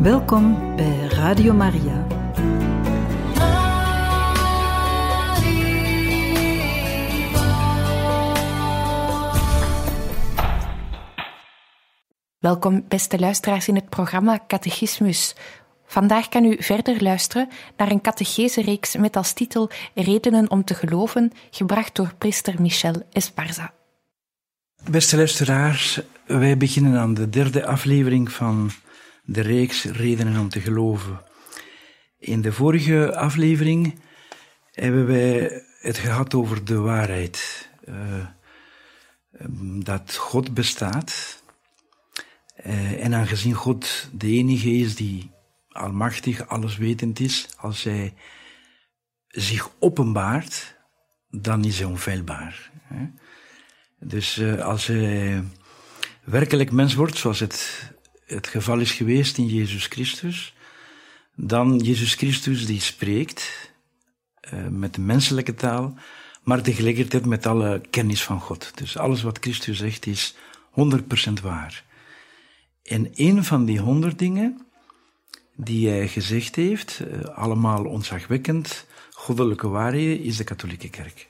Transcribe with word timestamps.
Welkom 0.00 0.76
bij 0.76 1.06
Radio 1.06 1.52
Maria. 1.52 2.06
Welkom, 12.38 12.84
beste 12.88 13.18
luisteraars, 13.18 13.68
in 13.68 13.74
het 13.74 13.88
programma 13.88 14.40
Catechismus. 14.46 15.34
Vandaag 15.86 16.28
kan 16.28 16.44
u 16.44 16.56
verder 16.58 17.02
luisteren 17.02 17.48
naar 17.76 17.90
een 17.90 18.00
catechese-reeks 18.00 18.96
met 18.96 19.16
als 19.16 19.32
titel 19.32 19.70
Redenen 19.94 20.50
om 20.50 20.64
te 20.64 20.74
geloven, 20.74 21.32
gebracht 21.50 21.94
door 21.94 22.14
priester 22.18 22.60
Michel 22.60 23.02
Esparza. 23.12 23.72
Beste 24.90 25.16
luisteraars, 25.16 26.00
wij 26.26 26.56
beginnen 26.56 27.00
aan 27.00 27.14
de 27.14 27.28
derde 27.28 27.66
aflevering 27.66 28.32
van 28.32 28.70
de 29.32 29.40
reeks 29.40 29.84
Redenen 29.84 30.40
om 30.40 30.48
te 30.48 30.60
geloven. 30.60 31.22
In 32.18 32.40
de 32.40 32.52
vorige 32.52 33.16
aflevering 33.16 34.00
hebben 34.72 35.06
wij 35.06 35.62
het 35.80 35.98
gehad 35.98 36.34
over 36.34 36.64
de 36.64 36.78
waarheid. 36.78 37.68
Uh, 37.88 38.26
dat 39.82 40.16
God 40.16 40.54
bestaat. 40.54 41.42
Uh, 42.66 43.04
en 43.04 43.14
aangezien 43.14 43.54
God 43.54 44.08
de 44.12 44.26
enige 44.26 44.70
is 44.70 44.96
die 44.96 45.30
almachtig, 45.68 46.48
alleswetend 46.48 47.20
is, 47.20 47.48
als 47.56 47.82
hij 47.82 48.14
zich 49.28 49.70
openbaart, 49.78 50.76
dan 51.28 51.64
is 51.64 51.78
hij 51.78 51.88
onfeilbaar. 51.88 52.70
Dus 53.98 54.38
uh, 54.38 54.64
als 54.64 54.86
hij 54.86 55.44
werkelijk 56.24 56.70
mens 56.72 56.94
wordt, 56.94 57.16
zoals 57.16 57.40
het 57.40 57.90
het 58.34 58.46
geval 58.46 58.78
is 58.78 58.92
geweest 58.92 59.38
in 59.38 59.46
Jezus 59.46 59.86
Christus, 59.86 60.54
dan 61.34 61.78
Jezus 61.78 62.14
Christus 62.14 62.66
die 62.66 62.80
spreekt 62.80 63.72
uh, 64.54 64.66
met 64.68 64.94
de 64.94 65.00
menselijke 65.00 65.54
taal, 65.54 65.94
maar 66.42 66.62
tegelijkertijd 66.62 67.26
met 67.26 67.46
alle 67.46 67.80
kennis 67.90 68.22
van 68.22 68.40
God. 68.40 68.72
Dus 68.74 68.96
alles 68.96 69.22
wat 69.22 69.38
Christus 69.40 69.78
zegt 69.78 70.06
is 70.06 70.34
100% 70.70 71.42
waar. 71.42 71.84
En 72.82 73.10
een 73.14 73.44
van 73.44 73.64
die 73.64 73.78
honderd 73.78 74.18
dingen 74.18 74.66
die 75.56 75.88
hij 75.88 76.08
gezegd 76.08 76.54
heeft, 76.54 77.00
uh, 77.00 77.24
allemaal 77.24 77.84
ontzagwekkend, 77.84 78.86
goddelijke 79.12 79.68
waarheden, 79.68 80.20
is 80.20 80.36
de 80.36 80.44
katholieke 80.44 80.88
kerk. 80.88 81.28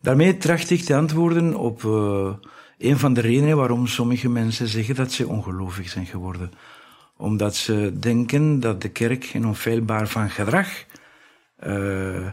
Daarmee 0.00 0.36
tracht 0.36 0.70
ik 0.70 0.80
te 0.80 0.96
antwoorden 0.96 1.54
op 1.54 1.82
uh, 1.82 2.34
een 2.78 2.98
van 2.98 3.14
de 3.14 3.20
redenen 3.20 3.56
waarom 3.56 3.86
sommige 3.86 4.28
mensen 4.28 4.68
zeggen 4.68 4.94
dat 4.94 5.12
ze 5.12 5.28
ongelovig 5.28 5.88
zijn 5.88 6.06
geworden. 6.06 6.52
Omdat 7.16 7.56
ze 7.56 7.92
denken 7.98 8.60
dat 8.60 8.82
de 8.82 8.88
kerk 8.88 9.34
een 9.34 9.46
onfeilbaar 9.46 10.08
van 10.08 10.30
gedrag 10.30 10.84
uh, 11.66 12.28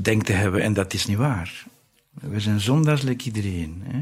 denkt 0.00 0.26
te 0.26 0.32
hebben. 0.32 0.62
En 0.62 0.72
dat 0.72 0.92
is 0.92 1.06
niet 1.06 1.16
waar. 1.16 1.64
We 2.10 2.40
zijn 2.40 2.60
zondaars, 2.60 3.02
like 3.02 3.24
iedereen. 3.24 3.82
Hè? 3.84 4.00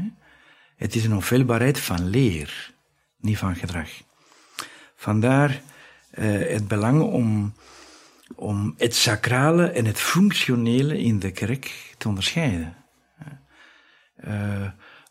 Het 0.75 0.95
is 0.95 1.05
een 1.05 1.13
onfeilbaarheid 1.13 1.79
van 1.79 2.09
leer, 2.09 2.73
niet 3.19 3.37
van 3.37 3.55
gedrag. 3.55 3.89
Vandaar 4.95 5.61
uh, 6.19 6.49
het 6.49 6.67
belang 6.67 7.01
om, 7.01 7.53
om 8.35 8.73
het 8.77 8.95
sacrale 8.95 9.65
en 9.65 9.85
het 9.85 9.99
functionele 9.99 10.99
in 10.99 11.19
de 11.19 11.31
kerk 11.31 11.93
te 11.97 12.07
onderscheiden. 12.07 12.75
Uh, 14.27 14.67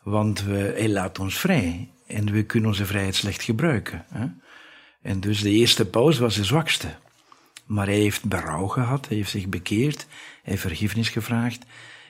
want 0.09 0.43
we, 0.43 0.57
hij 0.57 0.89
laat 0.89 1.19
ons 1.19 1.39
vrij. 1.39 1.89
En 2.05 2.31
we 2.31 2.43
kunnen 2.43 2.69
onze 2.69 2.85
vrijheid 2.85 3.15
slecht 3.15 3.43
gebruiken. 3.43 4.05
Hè? 4.09 4.25
En 5.01 5.19
dus 5.19 5.41
de 5.41 5.49
eerste 5.49 5.85
paus 5.85 6.17
was 6.17 6.35
de 6.35 6.43
zwakste. 6.43 6.95
Maar 7.65 7.85
hij 7.85 7.99
heeft 7.99 8.25
berouw 8.25 8.67
gehad, 8.67 9.07
hij 9.07 9.17
heeft 9.17 9.29
zich 9.29 9.47
bekeerd, 9.47 9.97
hij 9.99 10.51
heeft 10.51 10.61
vergiffenis 10.61 11.09
gevraagd. 11.09 11.65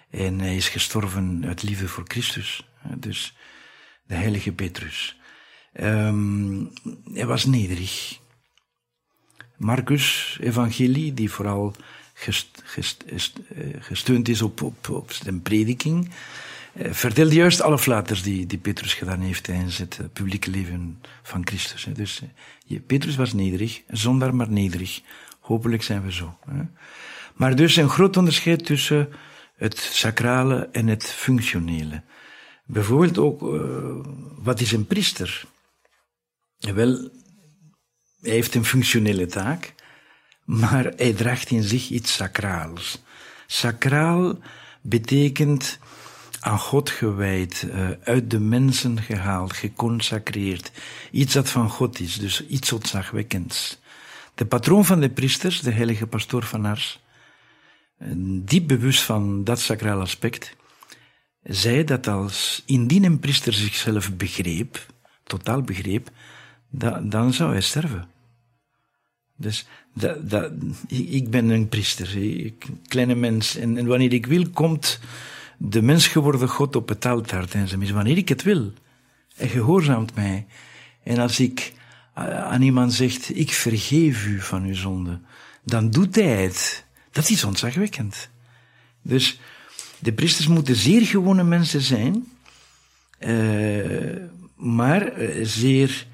En 0.09 0.39
hij 0.39 0.55
is 0.55 0.69
gestorven 0.69 1.43
uit 1.45 1.63
liefde 1.63 1.87
voor 1.87 2.03
Christus. 2.07 2.69
Dus 2.95 3.35
de 4.07 4.15
heilige 4.15 4.51
Petrus. 4.51 5.19
Um, 5.81 6.71
hij 7.13 7.25
was 7.25 7.45
nederig. 7.45 8.19
Marcus, 9.55 10.37
evangelie, 10.41 11.13
die 11.13 11.31
vooral 11.31 11.75
gest, 12.13 12.61
gest, 12.63 13.03
gesteund 13.79 14.27
is 14.29 14.41
op, 14.41 14.61
op, 14.61 14.89
op 14.89 15.11
zijn 15.11 15.41
prediking, 15.41 16.09
vertelde 16.79 17.35
juist 17.35 17.61
alle 17.61 17.77
flaters 17.77 18.23
die, 18.23 18.45
die 18.45 18.57
Petrus 18.57 18.93
gedaan 18.93 19.19
heeft 19.19 19.43
tijdens 19.43 19.77
het 19.77 19.99
publieke 20.13 20.49
leven 20.49 21.01
van 21.23 21.47
Christus. 21.47 21.87
Dus 21.93 22.21
Petrus 22.87 23.15
was 23.15 23.33
nederig, 23.33 23.81
zonder 23.87 24.35
maar 24.35 24.49
nederig. 24.49 25.01
Hopelijk 25.39 25.83
zijn 25.83 26.03
we 26.03 26.11
zo. 26.11 26.37
Maar 27.35 27.55
dus 27.55 27.75
een 27.75 27.89
groot 27.89 28.17
onderscheid 28.17 28.65
tussen 28.65 29.09
het 29.55 29.77
sacrale 29.77 30.69
en 30.71 30.87
het 30.87 31.03
functionele. 31.03 32.01
Bijvoorbeeld 32.65 33.17
ook, 33.17 33.39
wat 34.43 34.59
is 34.59 34.71
een 34.71 34.85
priester? 34.85 35.45
Wel, 36.57 37.09
hij 38.21 38.31
heeft 38.31 38.55
een 38.55 38.65
functionele 38.65 39.25
taak, 39.25 39.73
maar 40.45 40.83
hij 40.95 41.13
draagt 41.13 41.49
in 41.49 41.63
zich 41.63 41.89
iets 41.89 42.13
sacraals. 42.13 43.01
Sacraal 43.47 44.39
betekent 44.81 45.79
aan 46.39 46.59
God 46.59 46.89
gewijd, 46.89 47.67
uh, 47.67 47.89
uit 48.03 48.29
de 48.29 48.39
mensen 48.39 49.01
gehaald, 49.01 49.53
geconsacreerd. 49.53 50.71
Iets 51.11 51.33
dat 51.33 51.49
van 51.49 51.69
God 51.69 51.99
is, 51.99 52.19
dus 52.19 52.47
iets 52.47 52.71
ontzagwekkends. 52.71 53.79
De 54.35 54.45
patroon 54.45 54.85
van 54.85 54.99
de 54.99 55.09
priesters, 55.09 55.61
de 55.61 55.71
heilige 55.71 56.07
pastoor 56.07 56.43
van 56.43 56.65
Ars, 56.65 56.99
diep 58.45 58.67
bewust 58.67 59.01
van 59.01 59.43
dat 59.43 59.59
sacraal 59.59 59.99
aspect, 59.99 60.55
zei 61.43 61.83
dat 61.83 62.07
als 62.07 62.63
indien 62.65 63.03
een 63.03 63.19
priester 63.19 63.53
zichzelf 63.53 64.15
begreep, 64.15 64.85
totaal 65.23 65.61
begreep, 65.61 66.09
da, 66.69 66.99
dan 66.99 67.33
zou 67.33 67.51
hij 67.51 67.61
sterven. 67.61 68.07
Dus 69.35 69.67
dat, 69.93 70.51
ik 70.87 71.29
ben 71.29 71.49
een 71.49 71.69
priester, 71.69 72.15
een 72.15 72.57
kleine 72.87 73.15
mens, 73.15 73.55
en, 73.55 73.77
en 73.77 73.85
wanneer 73.85 74.13
ik 74.13 74.25
wil, 74.25 74.49
komt 74.49 74.99
de 75.57 75.81
mens 75.81 76.07
geworden 76.07 76.49
God 76.49 76.75
op 76.75 76.89
het 76.89 77.05
altaar 77.05 77.47
tijdens 77.47 77.91
wanneer 77.91 78.17
ik 78.17 78.29
het 78.29 78.43
wil. 78.43 78.73
Hij 79.35 79.47
gehoorzaamt 79.47 80.15
mij. 80.15 80.45
En 81.03 81.17
als 81.17 81.39
ik 81.39 81.73
aan 82.13 82.61
iemand 82.61 82.93
zegt, 82.93 83.37
ik 83.37 83.51
vergeef 83.51 84.25
u 84.25 84.41
van 84.41 84.63
uw 84.63 84.75
zonde, 84.75 85.19
dan 85.63 85.89
doet 85.89 86.15
hij 86.15 86.43
het. 86.43 86.85
Dat 87.11 87.29
is 87.29 87.43
ontzagwekkend. 87.43 88.29
Dus 89.01 89.39
de 89.99 90.13
priesters 90.13 90.47
moeten 90.47 90.75
zeer 90.75 91.01
gewone 91.01 91.43
mensen 91.43 91.81
zijn, 91.81 92.27
uh, 93.19 94.15
maar 94.55 95.21
uh, 95.21 95.45
zeer 95.45 96.07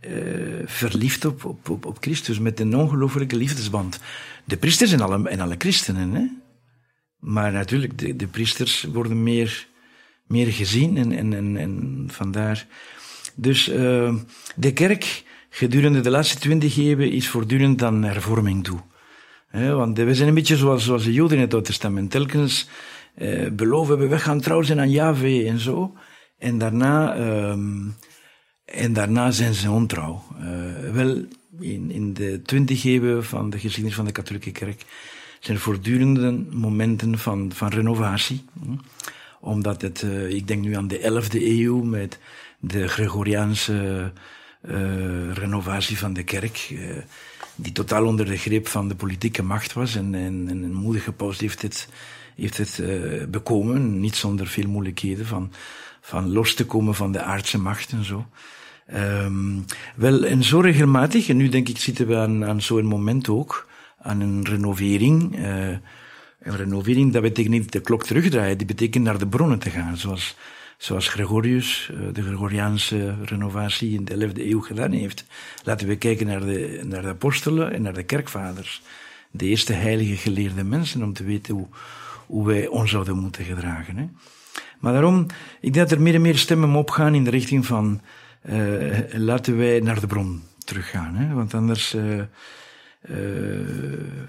uh, 0.00 0.62
verliefd 0.64 1.24
op, 1.24 1.44
op, 1.44 1.86
op, 1.86 1.96
Christus, 2.00 2.38
met 2.38 2.60
een 2.60 2.76
ongelofelijke 2.76 3.36
liefdesband. 3.36 3.98
De 4.44 4.56
priesters 4.56 4.92
en 4.92 5.00
alle, 5.00 5.28
en 5.28 5.40
alle 5.40 5.54
christenen, 5.58 6.14
hè? 6.14 6.26
Maar 7.20 7.52
natuurlijk, 7.52 7.98
de, 7.98 8.16
de 8.16 8.26
priesters 8.26 8.82
worden 8.82 9.22
meer, 9.22 9.66
meer 10.26 10.52
gezien 10.52 10.96
en, 10.96 11.12
en, 11.12 11.32
en, 11.32 11.56
en 11.56 12.04
vandaar. 12.12 12.66
Dus 13.34 13.68
uh, 13.68 14.14
de 14.56 14.72
kerk 14.72 15.24
gedurende 15.50 16.00
de 16.00 16.10
laatste 16.10 16.38
twintig 16.38 16.76
eeuwen 16.76 17.10
is 17.10 17.28
voortdurend 17.28 17.82
aan 17.82 18.02
hervorming 18.02 18.64
toe. 18.64 18.80
Want 19.52 19.98
we 19.98 20.14
zijn 20.14 20.28
een 20.28 20.34
beetje 20.34 20.56
zoals, 20.56 20.84
zoals 20.84 21.04
de 21.04 21.12
Joden 21.12 21.36
in 21.36 21.42
het 21.42 21.52
Oude 21.52 21.68
Testament. 21.68 22.10
Telkens 22.10 22.68
uh, 23.18 23.48
beloven 23.50 23.98
we, 23.98 24.06
we 24.06 24.18
gaan 24.18 24.40
trouw 24.40 24.62
zijn 24.62 24.80
aan 24.80 24.90
Yahweh 24.90 25.48
en 25.48 25.58
zo. 25.58 25.94
En 26.38 26.58
daarna, 26.58 27.16
um, 27.50 27.94
en 28.64 28.92
daarna 28.92 29.30
zijn 29.30 29.54
ze 29.54 29.70
ontrouw. 29.70 30.22
Uh, 30.40 30.92
wel, 30.92 31.24
in, 31.60 31.90
in 31.90 32.14
de 32.14 32.42
twintig 32.42 32.84
eeuwen 32.84 33.24
van 33.24 33.50
de 33.50 33.58
geschiedenis 33.58 33.96
van 33.96 34.04
de 34.04 34.12
katholieke 34.12 34.50
kerk 34.50 34.84
zijn 35.40 35.58
voortdurende 35.58 36.44
momenten 36.50 37.18
van, 37.18 37.52
van 37.54 37.68
renovatie. 37.68 38.44
Omdat 39.40 39.82
het, 39.82 40.02
uh, 40.02 40.28
ik 40.28 40.46
denk 40.46 40.62
nu 40.62 40.76
aan 40.76 40.88
de 40.88 41.22
11e 41.30 41.42
eeuw 41.42 41.82
met 41.82 42.18
de 42.58 42.88
Gregoriaanse 42.88 44.12
uh, 44.62 45.32
renovatie 45.32 45.98
van 45.98 46.12
de 46.12 46.22
kerk, 46.22 46.68
uh, 46.72 46.96
die 47.54 47.72
totaal 47.72 48.06
onder 48.06 48.26
de 48.26 48.36
greep 48.36 48.68
van 48.68 48.88
de 48.88 48.94
politieke 48.94 49.42
macht 49.42 49.72
was. 49.72 49.96
En, 49.96 50.14
en, 50.14 50.46
en 50.48 50.62
een 50.62 50.74
moedige 50.74 51.12
paus 51.12 51.38
heeft 51.38 51.62
het, 51.62 51.88
heeft 52.36 52.56
het 52.56 52.82
bekomen, 53.30 54.00
niet 54.00 54.16
zonder 54.16 54.46
veel 54.46 54.68
moeilijkheden, 54.68 55.26
van, 55.26 55.52
van 56.00 56.32
los 56.32 56.54
te 56.54 56.66
komen 56.66 56.94
van 56.94 57.12
de 57.12 57.22
aardse 57.22 57.58
macht 57.58 57.92
en 57.92 58.04
zo. 58.04 58.26
Um, 58.94 59.64
wel, 59.96 60.24
en 60.24 60.44
zo 60.44 60.60
regelmatig, 60.60 61.28
en 61.28 61.36
nu 61.36 61.48
denk 61.48 61.68
ik 61.68 61.78
zitten 61.78 62.06
we 62.06 62.16
aan, 62.16 62.44
aan 62.44 62.62
zo'n 62.62 62.84
moment 62.84 63.28
ook, 63.28 63.68
aan 64.02 64.20
een 64.20 64.44
renovering. 64.44 65.38
Uh, 65.38 65.68
een 66.40 66.56
renovering, 66.56 67.12
dat 67.12 67.22
betekent 67.22 67.54
niet 67.54 67.72
de 67.72 67.80
klok 67.80 68.04
terugdraaien, 68.04 68.58
die 68.58 68.66
betekent 68.66 69.04
naar 69.04 69.18
de 69.18 69.26
bronnen 69.26 69.58
te 69.58 69.70
gaan, 69.70 69.96
zoals 69.96 70.36
zoals 70.80 71.08
Gregorius, 71.08 71.90
de 72.12 72.22
Gregoriaanse 72.22 73.14
renovatie 73.24 73.94
in 73.94 74.04
de 74.04 74.28
11e 74.28 74.40
eeuw 74.40 74.60
gedaan 74.60 74.92
heeft. 74.92 75.24
Laten 75.64 75.86
we 75.86 75.96
kijken 75.96 76.26
naar 76.26 76.40
de, 76.40 76.80
naar 76.84 77.02
de 77.02 77.08
apostelen 77.08 77.72
en 77.72 77.82
naar 77.82 77.92
de 77.92 78.02
kerkvaders. 78.02 78.82
De 79.30 79.46
eerste 79.46 79.72
heilige 79.72 80.16
geleerde 80.16 80.64
mensen 80.64 81.02
om 81.02 81.12
te 81.12 81.24
weten 81.24 81.54
hoe, 81.54 81.66
hoe 82.26 82.46
wij 82.46 82.66
ons 82.66 82.90
zouden 82.90 83.18
moeten 83.18 83.44
gedragen. 83.44 83.96
Hè. 83.96 84.08
Maar 84.78 84.92
daarom, 84.92 85.26
ik 85.60 85.72
denk 85.72 85.88
dat 85.88 85.90
er 85.98 86.02
meer 86.02 86.14
en 86.14 86.20
meer 86.20 86.38
stemmen 86.38 86.74
opgaan 86.74 87.14
in 87.14 87.24
de 87.24 87.30
richting 87.30 87.66
van 87.66 88.00
uh, 88.50 88.98
laten 89.12 89.56
wij 89.56 89.80
naar 89.80 90.00
de 90.00 90.06
bron 90.06 90.42
teruggaan. 90.64 91.14
Hè? 91.14 91.34
Want 91.34 91.54
anders, 91.54 91.94
uh, 91.94 92.22
uh, 93.08 93.16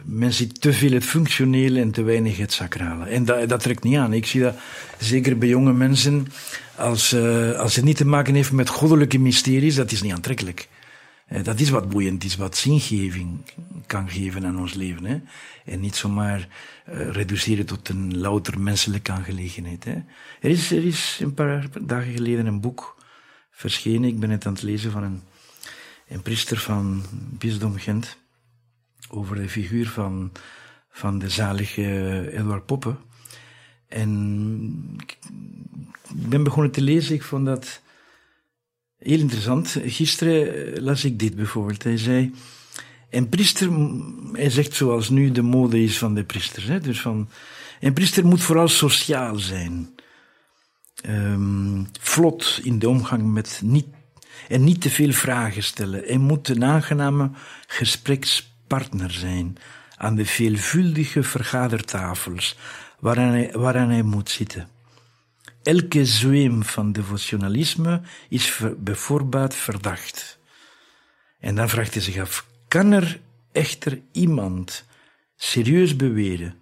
men 0.04 0.34
ziet 0.34 0.62
te 0.62 0.74
veel 0.74 0.92
het 0.92 1.06
functionele 1.06 1.80
en 1.80 1.92
te 1.92 2.04
weinig 2.04 2.38
het 2.38 2.54
sacrale. 2.54 3.06
En 3.06 3.26
dat, 3.26 3.50
dat 3.50 3.62
trekt 3.62 3.84
niet 3.84 3.98
aan. 3.98 4.14
Ik 4.14 4.26
zie 4.26 4.42
dat 4.42 4.56
zeker 5.00 5.38
bij 5.38 5.48
jonge 5.48 5.74
mensen, 5.74 6.28
als, 6.76 7.16
als 7.58 7.76
het 7.76 7.86
niet 7.86 7.98
te 7.98 8.06
maken 8.06 8.36
heeft 8.36 8.52
met 8.52 8.70
goddelijke 8.70 9.20
mysteries, 9.20 9.76
dat 9.76 9.92
is 9.92 10.02
niet 10.02 10.14
aantrekkelijk. 10.14 10.68
Dat 11.44 11.60
is 11.60 11.70
wat 11.70 11.90
boeiend 11.90 12.24
is, 12.24 12.36
wat 12.36 12.58
zingeving 12.58 13.40
kan 13.86 14.10
geven 14.10 14.46
aan 14.46 14.60
ons 14.60 14.74
leven. 14.74 15.06
Hè? 15.06 15.20
En 15.66 15.80
niet 15.80 15.96
zomaar 15.96 16.48
reduceren 16.86 17.66
tot 17.66 17.90
een 17.90 18.18
louter 18.18 18.60
menselijke 18.60 19.12
aangelegenheid. 19.12 19.84
Hè? 19.84 19.96
Er, 20.42 20.50
is, 20.50 20.72
er 20.72 20.86
is 20.86 21.20
een 21.22 21.34
paar 21.34 21.68
dagen 21.82 22.14
geleden 22.14 22.46
een 22.46 22.62
boek 22.62 22.98
verschenen. 23.52 24.10
Ik 24.10 24.20
ben 24.20 24.30
het 24.30 24.46
aan 24.46 24.54
het 24.54 24.62
lezen 24.62 24.92
van 24.92 25.04
een, 25.04 25.22
een 26.08 26.22
priester 26.22 26.58
van 26.58 27.04
Bisdom 27.12 27.78
Gent. 27.78 28.18
Over 29.14 29.36
de 29.36 29.50
figuur 29.50 29.88
van, 29.88 30.32
van 30.90 31.20
de 31.20 31.30
zalige 31.30 32.30
Edward 32.32 32.66
Poppe. 32.66 32.96
En 33.88 34.96
ik 34.98 35.18
ben 36.14 36.44
begonnen 36.44 36.72
te 36.72 36.82
lezen. 36.82 37.16
Ik 37.16 37.24
vond 37.24 37.46
dat 37.46 37.82
heel 38.98 39.20
interessant. 39.20 39.78
Gisteren 39.84 40.82
las 40.84 41.06
ik 41.06 41.20
dit 41.20 41.36
bijvoorbeeld. 41.36 41.84
Hij 41.84 41.98
zei. 41.98 42.34
En 43.10 43.30
priester, 43.30 43.70
hij 44.34 44.50
zegt 44.50 44.74
zoals 44.74 45.10
nu 45.10 45.32
de 45.32 45.42
mode 45.42 45.84
is 45.84 45.98
van 45.98 46.14
de 46.14 46.24
priesters. 46.24 46.66
Hè? 46.66 46.80
Dus 46.80 47.02
van, 47.02 47.30
een 47.80 47.94
priester 47.94 48.26
moet 48.26 48.42
vooral 48.42 48.68
sociaal 48.68 49.36
zijn. 49.36 49.96
Um, 51.06 51.88
vlot 52.00 52.60
in 52.64 52.80
de 52.80 52.90
omgang 52.90 53.34
met 53.34 53.62
niet, 53.64 53.88
en 54.48 54.64
niet 54.64 54.82
te 54.82 54.90
veel 54.90 55.12
vragen 55.12 55.64
stellen. 55.64 56.04
Hij 56.06 56.18
moet 56.18 56.48
een 56.48 56.64
aangename 56.64 57.32
gesprekspartner 57.68 58.51
zijn 59.08 59.58
aan 59.98 60.16
de 60.16 60.26
veelvuldige 60.26 61.24
vergadertafels 61.24 62.58
waaraan 63.00 63.32
hij, 63.32 63.52
waaraan 63.54 63.90
hij 63.90 64.02
moet 64.02 64.30
zitten. 64.30 64.68
Elke 65.64 66.06
zweem 66.06 66.64
van 66.64 66.92
devotionalisme 66.92 68.02
is 68.30 68.62
bijvoorbeeld 68.78 69.56
verdacht. 69.56 70.40
En 71.40 71.56
dan 71.56 71.70
vraagt 71.70 71.94
hij 71.94 72.04
zich 72.04 72.18
af, 72.18 72.46
kan 72.68 72.92
er 72.92 73.20
echter 73.52 74.02
iemand 74.12 74.86
serieus 75.36 75.96
beweren 75.96 76.56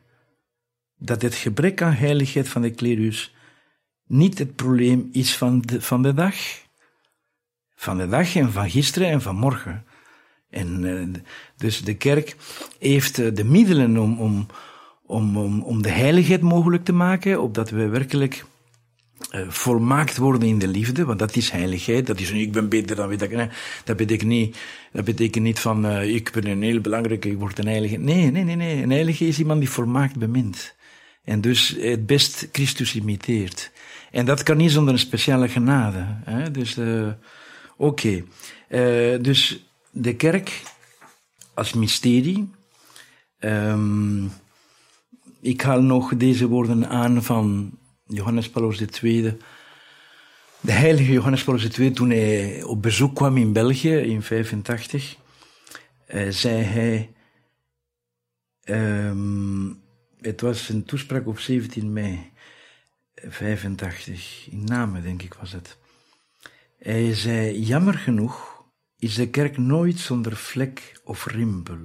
dat 0.98 1.22
het 1.22 1.36
gebrek 1.36 1.82
aan 1.82 1.94
heiligheid 1.94 2.50
van 2.50 2.62
de 2.62 2.72
klerus 2.72 3.34
niet 4.08 4.38
het 4.38 4.56
probleem 4.56 5.10
is 5.12 5.38
van 5.38 5.62
de, 5.62 5.82
van 5.82 6.02
de 6.02 6.14
dag? 6.14 6.36
Van 7.76 7.98
de 7.98 8.08
dag 8.08 8.36
en 8.36 8.52
van 8.52 8.70
gisteren 8.70 9.10
en 9.10 9.22
van 9.22 9.36
morgen. 9.36 9.86
En 10.50 10.84
uh, 10.84 11.08
dus 11.58 11.82
de 11.82 11.96
kerk 11.96 12.36
heeft 12.80 13.20
uh, 13.20 13.34
de 13.34 13.44
middelen 13.44 13.98
om, 13.98 14.20
om, 14.20 14.48
om, 15.06 15.38
om, 15.38 15.62
om 15.62 15.82
de 15.82 15.90
heiligheid 15.90 16.42
mogelijk 16.42 16.86
te 16.86 16.94
maken, 16.94 17.42
opdat 17.42 17.70
we 17.70 17.88
werkelijk 17.88 18.46
uh, 19.32 19.42
volmaakt 19.50 20.18
worden 20.18 20.50
in 20.50 20.60
de 20.60 20.68
liefde, 20.68 21.06
want 21.06 21.20
dat 21.20 21.36
is 21.36 21.50
heiligheid. 21.50 22.08
Dat 22.08 22.20
is 22.20 22.32
ik 22.32 22.52
ben 22.52 22.70
beter 22.70 22.96
dan 22.96 23.08
weet 23.08 23.22
ik. 23.22 23.32
Nee, 23.32 23.50
dat 23.84 23.98
betekent 23.98 24.30
niet, 24.30 24.58
dat 24.92 25.06
betekent 25.06 25.44
niet 25.44 25.60
van 25.60 25.86
ik 26.02 26.32
ben 26.32 26.48
een 26.48 26.62
heel 26.62 26.82
belangrijke, 26.82 27.30
ik 27.30 27.38
word 27.38 27.60
een 27.60 27.68
heilige. 27.68 27.98
Nee, 27.98 28.32
nee, 28.32 28.44
nee, 28.44 28.56
nee. 28.56 28.84
Een 28.84 28.92
heilige 28.92 29.28
is 29.28 29.40
iemand 29.40 29.60
die 29.60 29.70
volmaakt 29.70 30.18
bemint. 30.18 30.76
En 31.24 31.42
dus 31.42 31.76
het 31.80 32.06
best 32.06 32.50
Christus 32.52 32.96
imiteert. 32.96 33.72
En 34.12 34.26
dat 34.26 34.44
kan 34.44 34.58
niet 34.58 34.72
zonder 34.72 34.94
een 34.94 35.00
speciale 35.00 35.50
genade. 35.50 36.06
Hè? 36.24 36.52
Dus, 36.52 36.78
uh, 36.78 37.08
oké. 37.78 38.24
Okay. 38.68 39.18
dus 39.22 39.69
de 40.00 40.16
kerk 40.16 40.62
als 41.54 41.74
mysterie. 41.74 42.50
Um, 43.40 44.32
ik 45.42 45.62
haal 45.62 45.82
nog 45.82 46.16
deze 46.16 46.48
woorden 46.48 46.90
aan 46.90 47.24
van 47.24 47.78
Johannes 48.06 48.50
Paulus 48.50 48.82
II, 49.02 49.38
de 50.60 50.72
heilige 50.72 51.12
Johannes 51.12 51.44
Paulus 51.44 51.78
II, 51.78 51.92
toen 51.92 52.10
hij 52.10 52.64
op 52.64 52.82
bezoek 52.82 53.16
kwam 53.16 53.38
in 53.38 53.54
België 53.54 53.96
in 53.96 54.22
85, 54.22 55.16
eh, 56.06 56.30
zei 56.30 56.64
hij, 56.64 57.14
um, 58.66 59.82
het 60.22 60.42
was 60.42 60.70
een 60.70 60.84
toespraak 60.84 61.28
op 61.28 61.40
17 61.40 61.94
mei 61.94 62.32
85, 63.16 64.48
in 64.52 64.64
Namen 64.64 65.04
denk 65.04 65.22
ik 65.22 65.34
was 65.34 65.52
het. 65.52 65.78
Hij 66.78 67.14
zei, 67.14 67.60
jammer 67.60 67.94
genoeg 67.94 68.59
is 69.00 69.16
de 69.16 69.30
kerk 69.30 69.58
nooit 69.58 70.00
zonder 70.00 70.36
vlek 70.36 71.00
of 71.04 71.26
rimpel. 71.26 71.80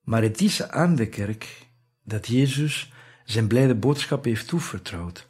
Maar 0.00 0.22
het 0.22 0.40
is 0.40 0.62
aan 0.68 0.96
de 0.96 1.08
kerk 1.08 1.66
dat 2.02 2.26
Jezus 2.26 2.92
zijn 3.24 3.46
blijde 3.46 3.74
boodschap 3.74 4.24
heeft 4.24 4.48
toevertrouwd, 4.48 5.26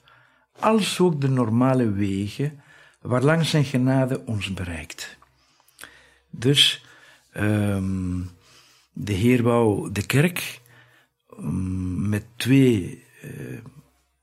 als 0.58 1.00
ook 1.00 1.20
de 1.20 1.28
normale 1.28 1.92
wegen 1.92 2.62
waarlangs 3.00 3.50
zijn 3.50 3.64
genade 3.64 4.24
ons 4.24 4.54
bereikt. 4.54 5.16
Dus 6.30 6.84
um, 7.34 8.30
de 8.92 9.12
Heer 9.12 9.42
wou 9.42 9.92
de 9.92 10.06
kerk 10.06 10.60
um, 11.38 12.08
met 12.08 12.24
twee 12.36 13.04
uh, 13.24 13.58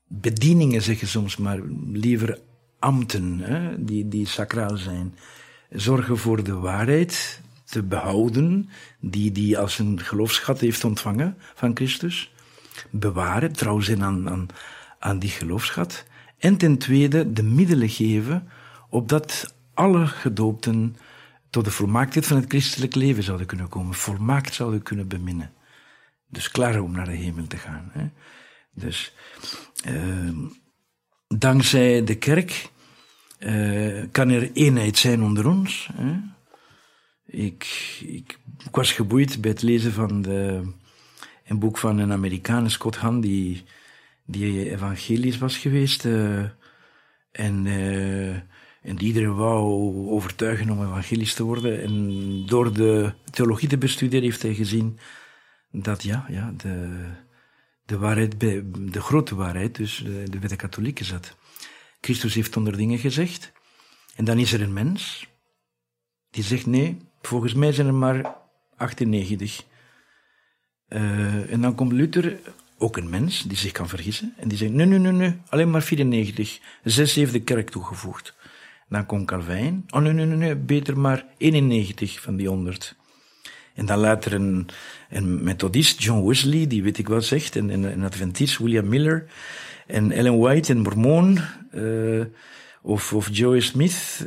bedieningen, 0.06 0.82
zeggen 0.82 1.08
soms 1.08 1.36
maar, 1.36 1.60
liever 1.92 2.38
ambten, 2.78 3.38
hè, 3.38 3.84
die, 3.84 4.08
die 4.08 4.26
sacraal 4.26 4.76
zijn, 4.76 5.14
zorgen 5.74 6.18
voor 6.18 6.44
de 6.44 6.54
waarheid 6.54 7.40
te 7.64 7.82
behouden, 7.82 8.68
die 9.00 9.32
die 9.32 9.58
als 9.58 9.78
een 9.78 10.00
geloofschat 10.00 10.60
heeft 10.60 10.84
ontvangen 10.84 11.36
van 11.54 11.76
Christus 11.76 12.32
bewaren, 12.90 13.52
trouw 13.52 13.80
zijn 13.80 14.02
aan, 14.02 14.30
aan, 14.30 14.46
aan 14.98 15.18
die 15.18 15.30
geloofschat. 15.30 16.04
En 16.38 16.56
ten 16.56 16.78
tweede 16.78 17.32
de 17.32 17.42
middelen 17.42 17.88
geven 17.88 18.48
opdat 18.88 19.54
alle 19.74 20.06
gedoopten 20.06 20.96
tot 21.50 21.64
de 21.64 21.70
volmaaktheid 21.70 22.26
van 22.26 22.36
het 22.36 22.48
christelijk 22.48 22.94
leven 22.94 23.22
zouden 23.22 23.46
kunnen 23.46 23.68
komen, 23.68 23.94
volmaakt 23.94 24.54
zouden 24.54 24.82
kunnen 24.82 25.08
beminnen. 25.08 25.52
Dus 26.28 26.50
klaar 26.50 26.80
om 26.80 26.92
naar 26.92 27.04
de 27.04 27.16
hemel 27.16 27.46
te 27.46 27.56
gaan. 27.56 27.90
Hè. 27.92 28.08
Dus 28.70 29.14
uh, 29.88 30.28
dankzij 31.28 32.04
de 32.04 32.14
kerk 32.14 32.70
uh, 33.38 34.04
kan 34.10 34.28
er 34.28 34.52
eenheid 34.52 34.98
zijn 34.98 35.22
onder 35.22 35.48
ons. 35.48 35.88
Hè. 35.92 36.14
Ik, 37.26 37.64
ik, 38.06 38.38
was 38.70 38.92
geboeid 38.92 39.40
bij 39.40 39.50
het 39.50 39.62
lezen 39.62 39.92
van 39.92 40.22
de 40.22 40.62
een 41.44 41.58
boek 41.58 41.78
van 41.78 41.98
een 41.98 42.12
Amerikaan, 42.12 42.70
Scott 42.70 42.96
Hahn, 42.96 43.20
die, 43.20 43.64
die 44.24 44.70
evangelisch 44.70 45.38
was 45.38 45.56
geweest. 45.56 46.04
Uh, 46.04 46.38
en, 47.30 47.64
uh, 47.66 48.34
en 48.82 48.96
die 48.96 49.06
iedereen 49.06 49.34
wou 49.34 49.62
overtuigen 50.08 50.70
om 50.70 50.82
evangelisch 50.82 51.34
te 51.34 51.42
worden. 51.42 51.82
En 51.82 52.46
door 52.46 52.72
de 52.72 53.12
theologie 53.30 53.68
te 53.68 53.78
bestuderen 53.78 54.24
heeft 54.24 54.42
hij 54.42 54.54
gezien 54.54 54.98
dat 55.70 56.02
ja, 56.02 56.26
ja 56.28 56.52
de, 56.56 57.04
de 57.84 57.98
waarheid, 57.98 58.40
de 58.40 59.00
grote 59.00 59.34
waarheid, 59.34 59.76
dus 59.76 60.04
bij 60.40 60.48
de 60.48 60.56
katholieken 60.56 61.04
zat. 61.04 61.36
Christus 62.04 62.34
heeft 62.34 62.56
onder 62.56 62.76
dingen 62.76 62.98
gezegd. 62.98 63.52
En 64.14 64.24
dan 64.24 64.38
is 64.38 64.52
er 64.52 64.62
een 64.62 64.72
mens 64.72 65.26
die 66.34 66.44
zegt 66.44 66.66
nee, 66.66 66.98
volgens 67.22 67.54
mij 67.54 67.72
zijn 67.72 67.86
er 67.86 67.94
maar 67.94 68.36
98. 68.76 69.64
Uh, 70.88 71.52
en 71.52 71.60
dan 71.60 71.74
komt 71.74 71.92
Luther, 71.92 72.38
ook 72.78 72.96
een 72.96 73.10
mens, 73.10 73.42
die 73.42 73.56
zich 73.56 73.72
kan 73.72 73.88
vergissen. 73.88 74.34
En 74.36 74.48
die 74.48 74.58
zegt, 74.58 74.72
nee, 74.72 74.86
nee, 74.86 74.98
nee, 74.98 75.12
nee, 75.12 75.36
alleen 75.48 75.70
maar 75.70 75.82
94. 75.82 76.60
Zes 76.84 77.14
heeft 77.14 77.32
de 77.32 77.42
kerk 77.42 77.70
toegevoegd. 77.70 78.34
Dan 78.88 79.06
komt 79.06 79.26
Calvijn, 79.26 79.84
oh 79.90 80.00
nee, 80.00 80.12
nee, 80.12 80.26
nee, 80.26 80.36
nee, 80.36 80.56
beter 80.56 80.98
maar 80.98 81.24
91 81.36 82.20
van 82.20 82.36
die 82.36 82.48
100. 82.48 82.96
En 83.74 83.86
dan 83.86 83.98
later 83.98 84.32
een, 84.32 84.68
een 85.08 85.44
methodist, 85.44 86.02
John 86.02 86.26
Wesley, 86.26 86.66
die 86.66 86.82
weet 86.82 86.98
ik 86.98 87.08
wat 87.08 87.24
zegt, 87.24 87.56
en 87.56 87.68
een 87.68 88.04
adventist, 88.04 88.58
William 88.58 88.88
Miller, 88.88 89.26
en 89.86 90.12
Ellen 90.12 90.38
White, 90.38 90.72
een 90.72 90.82
mormoon, 90.82 91.38
uh, 91.74 92.24
of, 92.82 93.12
of 93.12 93.28
Joey 93.32 93.60
Smith, 93.60 94.18
eh, 94.18 94.26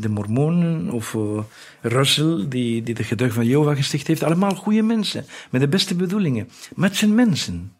de 0.00 0.08
Mormonen, 0.08 0.90
of 0.90 1.14
uh, 1.14 1.42
Russell, 1.80 2.46
die, 2.48 2.82
die 2.82 2.94
de 2.94 3.04
getuige 3.04 3.34
van 3.34 3.46
Jehovah 3.46 3.76
gesticht 3.76 4.06
heeft. 4.06 4.22
Allemaal 4.22 4.54
goede 4.54 4.82
mensen, 4.82 5.24
met 5.50 5.60
de 5.60 5.68
beste 5.68 5.94
bedoelingen. 5.94 6.48
Maar 6.74 6.88
het 6.88 6.98
zijn 6.98 7.14
mensen. 7.14 7.72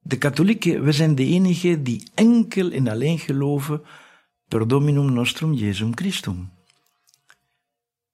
De 0.00 0.18
katholieken, 0.18 0.84
we 0.84 0.92
zijn 0.92 1.14
de 1.14 1.24
enigen 1.24 1.82
die 1.82 2.10
enkel 2.14 2.70
en 2.70 2.88
alleen 2.88 3.18
geloven 3.18 3.82
per 4.48 4.68
dominum 4.68 5.12
nostrum 5.12 5.52
Jesum 5.52 5.96
Christum. 5.96 6.52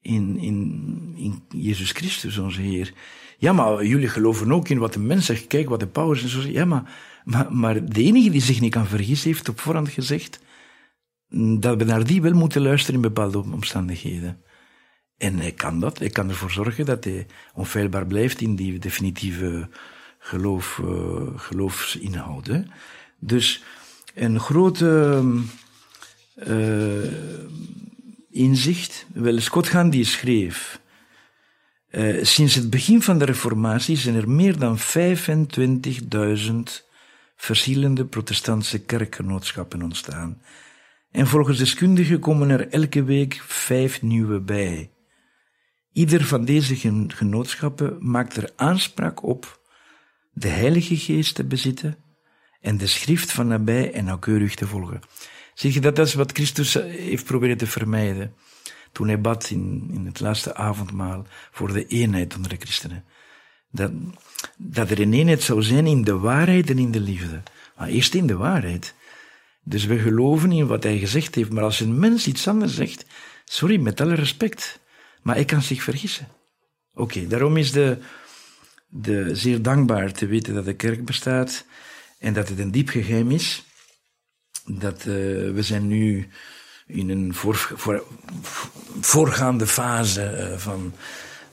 In, 0.01 0.39
in, 0.39 1.15
in 1.17 1.43
Jezus 1.61 1.93
Christus, 1.93 2.39
onze 2.39 2.61
Heer. 2.61 2.93
Ja, 3.39 3.53
maar 3.53 3.85
jullie 3.85 4.09
geloven 4.09 4.53
ook 4.53 4.69
in 4.69 4.79
wat 4.79 4.93
de 4.93 4.99
mens 4.99 5.27
zegt. 5.27 5.47
Kijk 5.47 5.69
wat 5.69 5.81
de 5.81 5.87
paus 5.87 6.23
en 6.23 6.29
zo 6.29 6.41
zegt. 6.41 6.55
Ja, 6.55 6.65
maar, 6.65 7.10
maar, 7.25 7.53
maar 7.53 7.85
de 7.85 8.03
enige 8.03 8.31
die 8.31 8.41
zich 8.41 8.61
niet 8.61 8.73
kan 8.73 8.87
vergissen, 8.87 9.31
heeft 9.31 9.49
op 9.49 9.61
voorhand 9.61 9.89
gezegd 9.89 10.41
dat 11.59 11.79
we 11.79 11.85
naar 11.85 12.05
die 12.05 12.23
wel 12.23 12.33
moeten 12.33 12.63
luisteren 12.63 12.95
in 12.95 13.01
bepaalde 13.01 13.39
omstandigheden. 13.39 14.43
En 15.17 15.39
hij 15.39 15.53
kan 15.53 15.81
dat. 15.81 15.99
Hij 15.99 16.11
kan 16.11 16.29
ervoor 16.29 16.51
zorgen 16.51 16.85
dat 16.85 17.05
hij 17.05 17.27
onfeilbaar 17.55 18.07
blijft 18.07 18.41
in 18.41 18.57
die 18.57 18.79
definitieve 18.79 19.69
geloof, 20.19 20.81
uh, 20.85 21.23
geloofsinhoud. 21.37 22.51
Dus 23.19 23.63
een 24.15 24.41
grote 24.41 25.23
uh, 26.49 27.13
inzicht. 28.31 29.07
Wel, 29.13 29.41
Scott 29.41 29.69
Gandhi 29.69 30.05
schreef. 30.05 30.81
Uh, 31.91 32.25
sinds 32.25 32.55
het 32.55 32.71
begin 32.71 33.03
van 33.03 33.19
de 33.19 33.25
Reformatie 33.25 33.97
zijn 33.97 34.15
er 34.15 34.31
meer 34.31 34.59
dan 34.59 34.79
25.000 34.79 34.85
verschillende 37.41 38.05
protestantse 38.05 38.79
kerkgenootschappen 38.85 39.83
ontstaan. 39.83 40.43
En 41.11 41.27
volgens 41.27 41.59
deskundigen 41.59 42.21
komen 42.21 42.51
er 42.51 42.69
elke 42.69 43.05
week 43.05 43.43
vijf 43.47 44.03
nieuwe 44.03 44.41
bij. 44.41 44.91
Ieder 45.93 46.25
van 46.25 46.45
deze 46.45 46.77
genootschappen 47.07 47.97
maakt 48.01 48.37
er 48.37 48.53
aanspraak 48.57 49.23
op 49.23 49.61
de 50.33 50.49
Heilige 50.49 50.97
Geest 50.97 51.35
te 51.35 51.45
bezitten 51.45 51.97
en 52.61 52.77
de 52.77 52.87
schrift 52.87 53.33
van 53.33 53.47
nabij 53.47 53.93
en 53.93 54.05
nauwkeurig 54.05 54.55
te 54.55 54.67
volgen. 54.67 55.01
Zeg 55.55 55.75
je 55.75 55.81
dat 55.81 55.97
dat 55.97 56.07
is 56.07 56.15
wat 56.15 56.33
Christus 56.33 56.75
heeft 56.75 57.25
proberen 57.25 57.57
te 57.57 57.67
vermijden 57.67 58.35
toen 58.93 59.07
hij 59.07 59.21
bad 59.21 59.51
in, 59.51 59.91
in 59.93 60.07
het 60.07 60.21
laatste 60.21 60.55
avondmaal 60.55 61.27
voor 61.51 61.73
de 61.73 61.87
eenheid 61.87 62.37
onder 62.37 62.51
de 62.51 62.57
christenen. 62.57 63.05
Dat, 63.71 63.93
dat 64.57 64.91
er 64.91 65.01
een 65.01 65.13
eenheid 65.13 65.43
zou 65.43 65.63
zijn 65.63 65.87
in 65.87 66.05
de 66.05 66.19
waarheid 66.19 66.71
en 66.71 66.79
in 66.79 66.91
de 66.91 67.01
liefde. 67.01 67.43
Maar 67.77 67.89
eerst 67.89 68.15
in 68.15 68.27
de 68.27 68.37
waarheid. 68.37 68.95
Dus 69.63 69.85
we 69.85 69.99
geloven 69.99 70.53
in 70.53 70.67
wat 70.67 70.83
hij 70.83 70.99
gezegd 70.99 71.35
heeft, 71.35 71.51
maar 71.51 71.65
als 71.65 71.81
een 71.81 71.99
mens 71.99 72.27
iets 72.27 72.49
anders 72.49 72.75
zegt, 72.75 73.05
sorry, 73.45 73.81
met 73.81 74.01
alle 74.01 74.15
respect, 74.15 74.81
maar 75.23 75.35
hij 75.35 75.45
kan 75.45 75.63
zich 75.63 75.83
vergissen. 75.83 76.29
Oké, 76.95 77.27
daarom 77.27 77.57
is 77.57 77.73
de, 77.73 77.99
de 78.89 79.35
zeer 79.35 79.63
dankbaar 79.63 80.13
te 80.13 80.27
weten 80.27 80.55
dat 80.55 80.65
de 80.65 80.75
kerk 80.75 81.05
bestaat 81.05 81.65
en 82.19 82.33
dat 82.33 82.49
het 82.49 82.59
een 82.59 82.71
diep 82.71 82.89
geheim 82.89 83.31
is. 83.31 83.65
Dat 84.65 84.99
uh, 84.99 85.05
we 85.53 85.63
zijn 85.63 85.87
nu 85.87 86.29
in 86.87 87.09
een 87.09 87.35
voor, 87.35 87.77
voorgaande 89.01 89.67
fase 89.67 90.51
uh, 90.53 90.59
van 90.59 90.93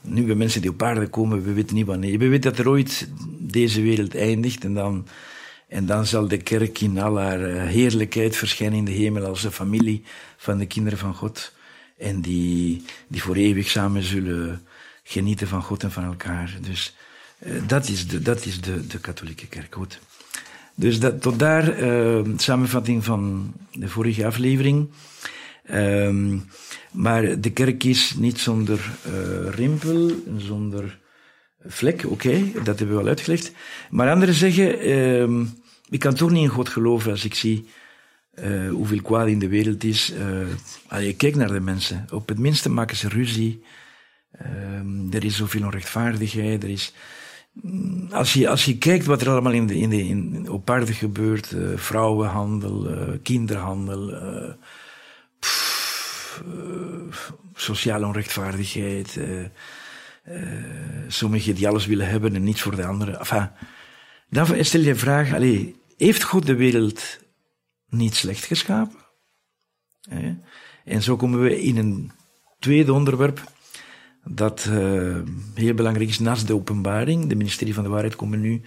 nieuwe 0.08 0.36
mensen 0.36 0.62
die 0.62 0.70
op 0.70 0.84
aarde 0.84 1.08
komen, 1.08 1.44
we 1.44 1.54
weten 1.54 1.76
niet 1.76 1.86
wanneer. 1.86 2.20
We 2.20 2.28
weten 2.28 2.52
dat 2.52 2.60
er 2.60 2.70
ooit 2.70 3.10
deze 3.40 3.82
wereld 3.82 4.16
eindigt 4.16 4.64
en 4.64 4.74
dan, 4.74 5.08
en 5.68 5.86
dan 5.86 6.06
zal 6.06 6.28
de 6.28 6.38
kerk 6.38 6.82
in 6.82 7.00
al 7.00 7.20
haar 7.20 7.44
eh, 7.44 7.64
heerlijkheid 7.64 8.36
verschijnen 8.36 8.78
in 8.78 8.86
de 8.86 8.92
hemel 8.92 9.26
als 9.26 9.42
de 9.42 9.52
familie 9.52 10.04
van 10.38 10.58
de 10.58 10.66
kinderen 10.66 11.00
van 11.00 11.14
God. 11.14 11.54
En 11.98 12.22
die, 12.22 12.84
die 13.08 13.22
voor 13.22 13.36
eeuwig 13.36 13.70
samen 13.70 14.04
zullen 14.04 14.62
genieten 15.04 15.48
van 15.48 15.64
God 15.64 15.84
en 15.84 15.92
van 15.92 16.04
elkaar. 16.04 16.58
Dus 16.62 16.96
uh, 17.46 17.62
dat 17.68 17.88
is 17.88 18.08
de, 18.08 18.22
dat 18.22 18.46
is 18.46 18.62
de, 18.62 18.88
de 18.88 19.00
katholieke 19.00 19.48
kerk. 19.48 19.74
Goed. 19.74 20.00
Dus 20.76 21.00
dat, 21.00 21.22
tot 21.22 21.40
daar 21.40 21.82
uh, 21.82 22.26
samenvatting 22.38 23.04
van 23.04 23.54
de 23.74 23.90
vorige 23.90 24.26
aflevering. 24.26 24.90
Um, 25.74 26.46
maar 26.92 27.42
de 27.42 27.52
kerk 27.52 27.84
is 27.84 28.16
niet 28.18 28.40
zonder 28.40 28.92
uh, 29.08 29.50
rimpel, 29.50 30.12
zonder 30.38 31.00
vlek, 31.66 32.06
oké, 32.06 32.52
dat 32.64 32.80
hebben 32.80 32.96
we 32.96 33.02
al 33.02 33.08
uitgelegd. 33.08 33.52
Maar 33.90 34.12
anderen 34.12 34.36
zeggen, 34.36 34.92
um, 34.92 35.54
ik 35.90 36.00
kan 36.00 36.14
toch 36.14 36.32
niet 36.32 36.44
in 36.44 36.50
God 36.50 36.70
geloven 36.70 37.12
als 37.12 37.26
ik 37.26 37.34
zie 37.34 37.68
uh, 38.36 38.70
hoeveel 38.70 39.02
kwaad 39.02 39.28
in 39.28 39.40
de 39.40 39.48
wereld 39.48 39.84
is. 39.84 40.14
Je 41.00 41.14
kijkt 41.18 41.36
naar 41.36 41.52
de 41.52 41.60
mensen. 41.60 42.06
Op 42.12 42.28
het 42.28 42.40
minste 42.40 42.70
maken 42.70 42.98
ze 42.98 43.10
ruzie. 43.10 43.64
Uh, 44.42 45.14
er 45.14 45.24
is 45.24 45.36
zoveel 45.36 45.64
onrechtvaardigheid. 45.64 46.64
Er 46.64 46.70
is, 46.70 46.94
mm, 47.52 48.08
als, 48.12 48.34
je, 48.34 48.50
als 48.50 48.66
je 48.66 48.78
kijkt 48.78 49.06
wat 49.06 49.22
er 49.22 49.30
allemaal 49.30 49.54
in 49.54 49.68
de, 49.68 49.78
in 49.78 49.90
de, 49.90 50.08
in, 50.08 50.50
op 50.50 50.70
aarde 50.70 50.94
gebeurt, 50.94 51.56
vrouwenhandel, 51.76 52.88
kinderhandel, 53.24 54.14
pff, 55.40 56.44
sociale 57.54 58.06
onrechtvaardigheid, 58.06 59.20
sommigen 61.08 61.56
die 61.56 61.68
alles 61.68 61.86
willen 61.86 62.10
hebben 62.10 62.36
en 62.36 62.44
niets 62.44 62.62
voor 62.62 62.76
de 62.76 62.86
anderen. 62.86 63.20
Enfin, 63.20 63.50
dan 64.30 64.66
stel 64.66 64.80
je 64.80 64.86
de 64.86 64.96
vraag, 64.96 65.34
allez, 65.34 65.66
heeft 65.98 66.24
God 66.24 66.46
de 66.46 66.56
wereld 66.56 67.20
niet 67.90 68.16
slecht 68.16 68.46
geschapen. 68.46 69.00
En 70.86 71.04
zo 71.04 71.16
komen 71.16 71.42
we 71.42 71.62
in 71.62 71.78
een 71.78 72.12
tweede 72.60 72.94
onderwerp 72.94 73.42
dat 74.24 74.66
uh, 74.70 75.18
heel 75.54 75.74
belangrijk 75.74 76.10
is 76.10 76.20
naast 76.20 76.48
de 76.48 76.54
openbaring. 76.54 77.28
De 77.28 77.36
ministerie 77.36 77.74
van 77.74 77.84
de 77.84 77.90
waarheid 77.90 78.16
komen 78.16 78.40
nu 78.40 78.62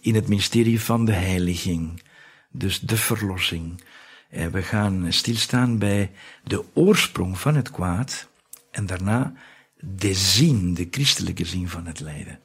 in 0.00 0.14
het 0.14 0.28
ministerie 0.28 0.80
van 0.80 1.04
de 1.04 1.12
heiliging. 1.12 2.02
Dus 2.50 2.80
de 2.80 2.96
verlossing. 2.96 3.82
En 4.28 4.50
we 4.50 4.62
gaan 4.62 5.12
stilstaan 5.12 5.78
bij 5.78 6.10
de 6.44 6.64
oorsprong 6.74 7.38
van 7.38 7.54
het 7.54 7.70
kwaad 7.70 8.28
en 8.70 8.86
daarna 8.86 9.32
de 9.80 10.14
zin, 10.14 10.74
de 10.74 10.88
christelijke 10.90 11.44
zin 11.44 11.68
van 11.68 11.86
het 11.86 12.00
lijden. 12.00 12.40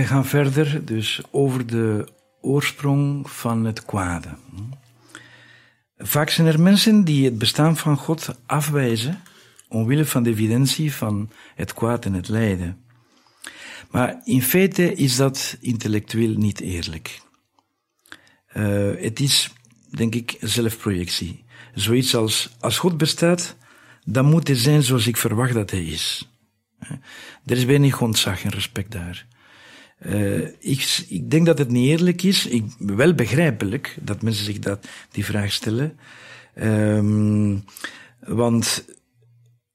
Wij 0.00 0.08
gaan 0.08 0.26
verder 0.26 0.84
dus 0.84 1.20
over 1.30 1.66
de 1.66 2.08
oorsprong 2.40 3.30
van 3.30 3.64
het 3.64 3.84
kwade. 3.84 4.28
Vaak 5.98 6.30
zijn 6.30 6.46
er 6.46 6.60
mensen 6.60 7.04
die 7.04 7.24
het 7.24 7.38
bestaan 7.38 7.76
van 7.76 7.96
God 7.96 8.34
afwijzen 8.46 9.20
omwille 9.68 10.04
van 10.04 10.22
de 10.22 10.30
evidentie 10.30 10.94
van 10.94 11.30
het 11.54 11.74
kwaad 11.74 12.04
en 12.04 12.12
het 12.12 12.28
lijden. 12.28 12.84
Maar 13.90 14.20
in 14.24 14.42
feite 14.42 14.94
is 14.94 15.16
dat 15.16 15.56
intellectueel 15.60 16.34
niet 16.34 16.60
eerlijk. 16.60 17.20
Uh, 18.54 19.02
het 19.02 19.20
is, 19.20 19.52
denk 19.90 20.14
ik, 20.14 20.36
zelfprojectie. 20.40 21.44
Zoiets 21.74 22.14
als, 22.14 22.56
als 22.60 22.78
God 22.78 22.96
bestaat, 22.96 23.56
dan 24.04 24.24
moet 24.24 24.46
hij 24.46 24.56
zijn 24.56 24.82
zoals 24.82 25.06
ik 25.06 25.16
verwacht 25.16 25.54
dat 25.54 25.70
hij 25.70 25.84
is. 25.84 26.30
Er 27.46 27.56
is 27.56 27.64
weinig 27.64 28.00
ontzag 28.00 28.44
en 28.44 28.50
respect 28.50 28.90
daar. 28.90 29.28
Uh, 30.06 30.46
ik, 30.58 31.04
ik, 31.08 31.30
denk 31.30 31.46
dat 31.46 31.58
het 31.58 31.68
niet 31.70 31.88
eerlijk 31.88 32.22
is. 32.22 32.46
Ik, 32.46 32.64
wel 32.78 33.14
begrijpelijk 33.14 33.98
dat 34.00 34.22
mensen 34.22 34.44
zich 34.44 34.58
dat, 34.58 34.88
die 35.10 35.24
vraag 35.24 35.52
stellen. 35.52 35.98
Um, 36.62 37.64
want 38.20 38.84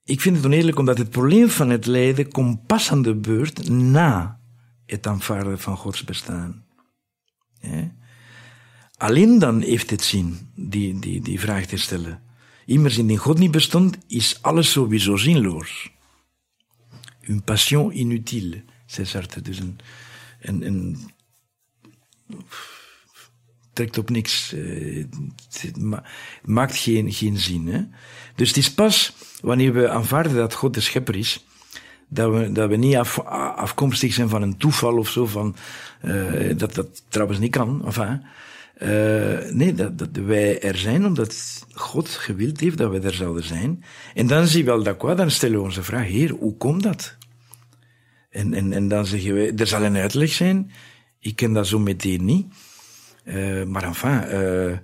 ik 0.04 0.20
vind 0.20 0.36
het 0.36 0.46
oneerlijk 0.46 0.78
omdat 0.78 0.98
het 0.98 1.10
probleem 1.10 1.48
van 1.48 1.70
het 1.70 1.86
lijden 1.86 2.32
komt 2.32 2.66
pas 2.66 2.90
aan 2.90 3.02
de 3.02 3.14
beurt 3.14 3.68
na 3.68 4.40
het 4.86 5.06
aanvaarden 5.06 5.58
van 5.58 5.76
Gods 5.76 6.04
bestaan. 6.04 6.64
Alleen 8.96 9.38
dan 9.38 9.60
heeft 9.60 9.90
het 9.90 10.02
zin 10.02 10.50
die, 10.54 10.98
die, 10.98 11.20
die 11.20 11.40
vraag 11.40 11.66
te 11.66 11.76
stellen. 11.76 12.22
Immers 12.64 12.98
indien 12.98 13.16
God 13.16 13.38
niet 13.38 13.50
bestond, 13.50 13.98
is 14.08 14.42
alles 14.42 14.72
sowieso 14.72 15.16
zinloos. 15.16 15.90
Een 17.20 17.42
passion 17.42 17.92
inutile, 17.92 18.62
zei 18.86 19.06
Sartre. 19.06 19.40
Dus 19.40 19.58
een, 19.58 19.78
een, 20.48 20.66
een 20.66 21.10
trekt 23.72 23.98
op 23.98 24.10
niks. 24.10 24.54
Het 25.60 25.76
maakt 26.44 26.76
geen, 26.76 27.12
geen 27.12 27.38
zin. 27.38 27.68
Hè? 27.68 27.80
Dus 28.34 28.48
het 28.48 28.56
is 28.56 28.74
pas 28.74 29.12
wanneer 29.40 29.72
we 29.72 29.88
aanvaarden 29.88 30.34
dat 30.34 30.54
God 30.54 30.74
de 30.74 30.80
schepper 30.80 31.16
is, 31.16 31.46
dat 32.08 32.32
we, 32.32 32.52
dat 32.52 32.68
we 32.68 32.76
niet 32.76 32.96
af, 32.96 33.20
afkomstig 33.56 34.12
zijn 34.12 34.28
van 34.28 34.42
een 34.42 34.56
toeval 34.56 34.98
of 34.98 35.08
zo, 35.08 35.26
van, 35.26 35.56
uh, 36.04 36.56
dat 36.56 36.74
dat 36.74 37.02
trouwens 37.08 37.38
niet 37.38 37.50
kan. 37.50 37.82
Enfin, 37.84 38.22
uh, 38.82 39.50
nee, 39.50 39.74
dat, 39.74 39.98
dat 39.98 40.10
wij 40.12 40.60
er 40.60 40.76
zijn 40.76 41.06
omdat 41.06 41.64
God 41.72 42.08
gewild 42.08 42.60
heeft 42.60 42.78
dat 42.78 42.90
we 42.90 43.00
er 43.00 43.14
zouden 43.14 43.44
zijn. 43.44 43.84
En 44.14 44.26
dan 44.26 44.46
zie 44.46 44.58
je 44.58 44.64
wel 44.64 44.82
dat 44.82 44.96
qua, 44.96 45.14
dan 45.14 45.30
stellen 45.30 45.56
we 45.56 45.64
onze 45.64 45.82
vraag, 45.82 46.06
Heer, 46.06 46.30
hoe 46.30 46.56
komt 46.56 46.82
dat? 46.82 47.16
En, 48.36 48.54
en, 48.54 48.72
en 48.72 48.88
dan 48.88 49.06
zeggen 49.06 49.34
wij, 49.34 49.54
er 49.54 49.66
zal 49.66 49.82
een 49.82 49.96
uitleg 49.96 50.32
zijn. 50.32 50.70
Ik 51.18 51.36
ken 51.36 51.52
dat 51.52 51.66
zo 51.66 51.78
meteen 51.78 52.24
niet. 52.24 52.46
Uh, 53.24 53.64
maar 53.64 53.82
enfin, 53.82 54.10
uh, 54.10 54.78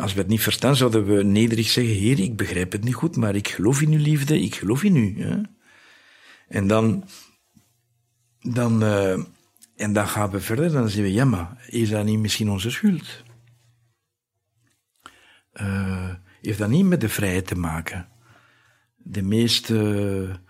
als 0.00 0.14
we 0.14 0.20
het 0.20 0.28
niet 0.28 0.42
verstaan, 0.42 0.76
zouden 0.76 1.04
we 1.04 1.22
nederig 1.22 1.68
zeggen, 1.68 1.94
Heer, 1.94 2.20
ik 2.20 2.36
begrijp 2.36 2.72
het 2.72 2.84
niet 2.84 2.94
goed, 2.94 3.16
maar 3.16 3.34
ik 3.34 3.48
geloof 3.48 3.80
in 3.80 3.92
uw 3.92 3.98
liefde, 3.98 4.40
ik 4.40 4.54
geloof 4.54 4.82
in 4.82 4.96
u. 4.96 5.22
Hè? 5.22 5.40
En 6.48 6.66
dan, 6.66 7.04
dan, 8.40 8.82
uh, 8.82 9.12
en 9.76 9.92
dan 9.92 10.08
gaan 10.08 10.30
we 10.30 10.40
verder, 10.40 10.72
dan 10.72 10.88
zeggen 10.88 11.02
we, 11.02 11.12
ja, 11.12 11.24
maar 11.24 11.66
is 11.68 11.90
dat 11.90 12.04
niet 12.04 12.18
misschien 12.18 12.50
onze 12.50 12.70
schuld? 12.70 13.22
Heeft 16.40 16.58
dat 16.58 16.68
niet 16.68 16.84
met 16.84 17.00
de 17.00 17.08
vrijheid 17.08 17.46
te 17.46 17.58
maken? 17.58 18.08
De 18.96 19.22
meeste, 19.22 20.40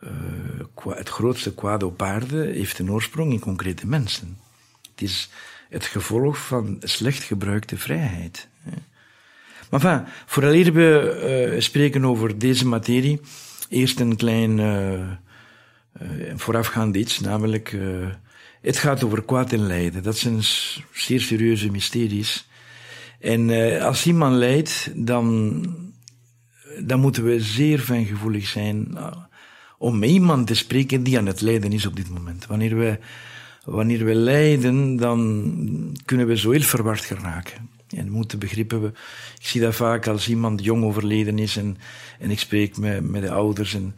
uh, 0.00 0.96
het 0.96 1.08
grootste 1.08 1.54
kwaad 1.54 1.82
op 1.82 2.02
aarde 2.02 2.44
heeft 2.44 2.78
een 2.78 2.92
oorsprong 2.92 3.32
in 3.32 3.38
concrete 3.38 3.86
mensen. 3.86 4.38
Het 4.90 5.02
is 5.02 5.30
het 5.68 5.84
gevolg 5.84 6.38
van 6.38 6.76
slecht 6.80 7.22
gebruikte 7.22 7.76
vrijheid. 7.76 8.48
Maar 9.70 9.84
enfin, 9.84 10.12
vooraleer 10.26 10.72
we 10.72 11.50
uh, 11.54 11.60
spreken 11.60 12.04
over 12.04 12.38
deze 12.38 12.66
materie, 12.66 13.20
eerst 13.68 14.00
een 14.00 14.16
klein 14.16 14.58
uh, 14.58 15.06
voorafgaand 16.36 16.96
iets, 16.96 17.20
namelijk 17.20 17.76
het 18.60 18.76
gaat 18.76 19.04
over 19.04 19.22
kwaad 19.22 19.52
en 19.52 19.66
lijden. 19.66 20.02
Dat 20.02 20.16
zijn 20.16 20.38
zeer 20.92 21.20
serieuze 21.20 21.70
mysteries. 21.70 22.48
En 23.20 23.50
als 23.80 24.06
iemand 24.06 24.36
lijdt, 24.36 24.90
dan, 24.94 25.62
dan 26.84 27.00
moeten 27.00 27.24
we 27.24 27.40
zeer 27.40 27.78
fijngevoelig 27.78 28.46
zijn 28.46 28.98
om 29.78 29.98
met 29.98 30.10
iemand 30.10 30.46
te 30.46 30.54
spreken 30.54 31.02
die 31.02 31.18
aan 31.18 31.26
het 31.26 31.40
lijden 31.40 31.72
is 31.72 31.86
op 31.86 31.96
dit 31.96 32.08
moment. 32.08 32.46
Wanneer 32.46 32.78
we 32.78 32.98
wanneer 33.64 34.04
we 34.04 34.14
lijden, 34.14 34.96
dan 34.96 35.96
kunnen 36.04 36.26
we 36.26 36.36
zo 36.36 36.50
heel 36.50 36.60
verward 36.60 37.04
geraken. 37.04 37.68
En 37.88 38.10
moeten 38.10 38.38
begrippen, 38.38 38.82
we, 38.82 38.88
ik 39.38 39.46
zie 39.46 39.60
dat 39.60 39.74
vaak 39.74 40.06
als 40.06 40.28
iemand 40.28 40.64
jong 40.64 40.84
overleden 40.84 41.38
is 41.38 41.56
en, 41.56 41.76
en 42.18 42.30
ik 42.30 42.38
spreek 42.38 42.76
met, 42.76 43.10
met 43.10 43.22
de 43.22 43.30
ouders 43.30 43.74
en 43.74 43.94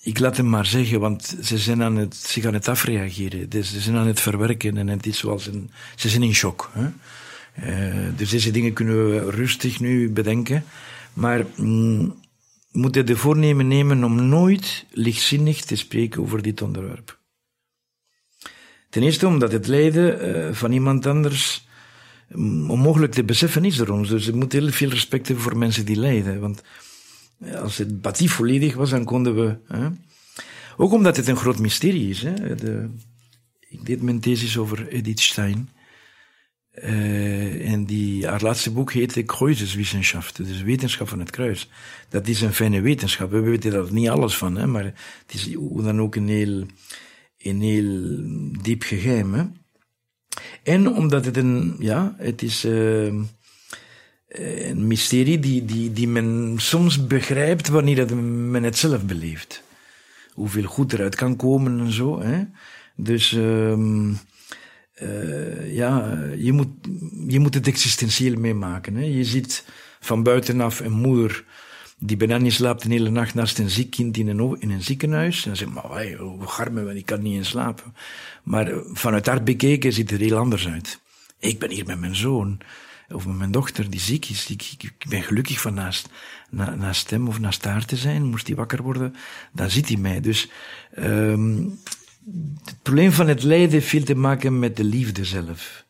ik 0.00 0.18
laat 0.18 0.36
hem 0.36 0.48
maar 0.48 0.66
zeggen, 0.66 1.00
want 1.00 1.36
ze 1.42 1.58
zijn 1.58 1.82
aan 1.82 1.96
het, 1.96 2.16
zich 2.16 2.44
aan 2.44 2.54
het 2.54 2.68
afreageren. 2.68 3.64
Ze 3.64 3.80
zijn 3.80 3.96
aan 3.96 4.06
het 4.06 4.20
verwerken 4.20 4.76
en 4.76 4.88
het 4.88 5.06
is 5.06 5.18
zoals 5.18 5.46
een, 5.46 5.70
ze 5.94 6.08
zijn 6.08 6.22
in 6.22 6.34
shock. 6.34 6.70
Hè? 6.72 6.88
Uh, 7.58 8.08
dus 8.16 8.30
deze 8.30 8.50
dingen 8.50 8.72
kunnen 8.72 9.10
we 9.10 9.30
rustig 9.30 9.80
nu 9.80 10.10
bedenken. 10.10 10.64
Maar 11.12 11.46
mm, 11.56 12.14
we 12.76 12.82
moeten 12.82 13.06
de 13.06 13.16
voornemen 13.16 13.68
nemen 13.68 14.04
om 14.04 14.28
nooit 14.28 14.84
lichtzinnig 14.90 15.60
te 15.60 15.76
spreken 15.76 16.22
over 16.22 16.42
dit 16.42 16.62
onderwerp. 16.62 17.18
Ten 18.90 19.02
eerste 19.02 19.26
omdat 19.26 19.52
het 19.52 19.66
lijden 19.66 20.28
uh, 20.28 20.52
van 20.54 20.72
iemand 20.72 21.06
anders 21.06 21.66
mm, 22.28 22.70
onmogelijk 22.70 23.12
te 23.12 23.24
beseffen 23.24 23.64
is 23.64 23.76
door 23.76 23.88
ons. 23.88 24.08
Dus 24.08 24.26
we 24.26 24.36
moeten 24.36 24.60
heel 24.60 24.70
veel 24.70 24.88
respect 24.88 25.26
hebben 25.26 25.44
voor 25.44 25.56
mensen 25.56 25.84
die 25.84 25.96
lijden. 25.96 26.40
Want 26.40 26.62
eh, 27.38 27.60
als 27.60 27.76
het 27.76 28.00
batie 28.00 28.30
volledig 28.30 28.74
was, 28.74 28.90
dan 28.90 29.04
konden 29.04 29.34
we... 29.34 29.56
Hè? 29.66 29.88
Ook 30.76 30.92
omdat 30.92 31.16
het 31.16 31.28
een 31.28 31.36
groot 31.36 31.58
mysterie 31.58 32.08
is. 32.08 32.22
Hè? 32.22 32.54
De, 32.54 32.90
ik 33.68 33.86
deed 33.86 34.02
mijn 34.02 34.20
thesis 34.20 34.58
over 34.58 34.88
Edith 34.88 35.20
Stein. 35.20 35.68
Uh, 36.84 37.72
en 37.72 37.84
die, 37.84 38.26
haar 38.26 38.42
laatste 38.42 38.70
boek 38.70 38.92
heette 38.92 39.22
Kruiseswissenschaft, 39.22 40.36
dus 40.36 40.62
wetenschap 40.62 41.08
van 41.08 41.18
het 41.18 41.30
kruis. 41.30 41.68
Dat 42.08 42.28
is 42.28 42.40
een 42.40 42.54
fijne 42.54 42.80
wetenschap. 42.80 43.30
We 43.30 43.40
weten 43.40 43.72
er 43.72 43.92
niet 43.92 44.08
alles 44.08 44.36
van, 44.36 44.56
hè, 44.56 44.66
maar 44.66 44.84
het 44.84 45.34
is 45.34 45.54
hoe 45.54 45.82
dan 45.82 46.00
ook 46.00 46.14
een 46.14 46.28
heel 46.28 46.66
een 47.38 47.60
heel 47.60 48.20
diep 48.62 48.82
geheim. 48.82 49.34
Hè? 49.34 49.44
En 50.62 50.94
omdat 50.94 51.24
het 51.24 51.36
een, 51.36 51.76
ja, 51.78 52.14
het 52.18 52.42
is 52.42 52.64
uh, 52.64 53.12
een 54.28 54.86
mysterie 54.86 55.38
die, 55.38 55.64
die, 55.64 55.92
die 55.92 56.08
men 56.08 56.54
soms 56.56 57.06
begrijpt 57.06 57.68
wanneer 57.68 57.96
dat 57.96 58.10
men 58.50 58.62
het 58.62 58.78
zelf 58.78 59.04
beleeft. 59.04 59.62
Hoeveel 60.32 60.64
goed 60.64 60.92
eruit 60.92 61.14
kan 61.14 61.36
komen 61.36 61.80
en 61.80 61.92
zo. 61.92 62.20
Hè? 62.20 62.42
Dus 62.96 63.32
uh, 63.32 64.08
uh, 65.02 65.74
ja, 65.74 66.22
je 66.36 66.52
moet, 66.52 66.68
je 67.26 67.38
moet 67.38 67.54
het 67.54 67.66
existentieel 67.66 68.38
meemaken. 68.38 68.94
Hè? 68.94 69.04
Je 69.04 69.24
ziet 69.24 69.64
van 70.00 70.22
buitenaf 70.22 70.80
een 70.80 70.92
moeder 70.92 71.44
die 71.98 72.16
bijna 72.16 72.50
slaapt 72.50 72.84
een 72.84 72.90
hele 72.90 73.10
nacht 73.10 73.34
naast 73.34 73.58
een 73.58 73.70
ziek 73.70 73.90
kind 73.90 74.16
in 74.16 74.28
een, 74.28 74.56
in 74.60 74.70
een 74.70 74.82
ziekenhuis. 74.82 75.36
En 75.36 75.48
dan 75.48 75.56
zeg 75.56 75.68
maar, 75.68 75.90
hey, 75.90 76.14
hoe 76.14 76.46
garmen, 76.46 76.96
ik 76.96 77.06
kan 77.06 77.22
niet 77.22 77.34
in 77.34 77.44
slapen. 77.44 77.94
Maar 78.42 78.66
eh, 78.66 78.78
vanuit 78.92 79.26
haar 79.26 79.42
bekeken 79.42 79.92
ziet 79.92 80.10
het 80.10 80.20
er 80.20 80.26
heel 80.26 80.38
anders 80.38 80.68
uit. 80.68 81.00
Ik 81.38 81.58
ben 81.58 81.70
hier 81.70 81.86
met 81.86 82.00
mijn 82.00 82.16
zoon, 82.16 82.58
of 83.08 83.26
met 83.26 83.36
mijn 83.36 83.50
dochter 83.50 83.90
die 83.90 84.00
ziek 84.00 84.28
is. 84.28 84.50
Ik, 84.50 84.62
ik, 84.72 84.82
ik 84.82 85.08
ben 85.08 85.22
gelukkig 85.22 85.60
van 85.60 85.74
naast, 85.74 86.08
na, 86.50 86.74
naast 86.74 87.10
hem 87.10 87.28
of 87.28 87.40
naast 87.40 87.64
haar 87.64 87.84
te 87.84 87.96
zijn. 87.96 88.24
Moest 88.24 88.46
hij 88.46 88.56
wakker 88.56 88.82
worden, 88.82 89.14
dan 89.52 89.70
ziet 89.70 89.88
hij 89.88 89.96
mij. 89.96 90.20
Dus 90.20 90.48
um, 90.98 91.78
het 92.64 92.82
probleem 92.82 93.12
van 93.12 93.28
het 93.28 93.42
lijden 93.42 93.70
heeft 93.70 93.86
veel 93.86 94.04
te 94.04 94.14
maken 94.14 94.58
met 94.58 94.76
de 94.76 94.84
liefde 94.84 95.24
zelf. 95.24 95.84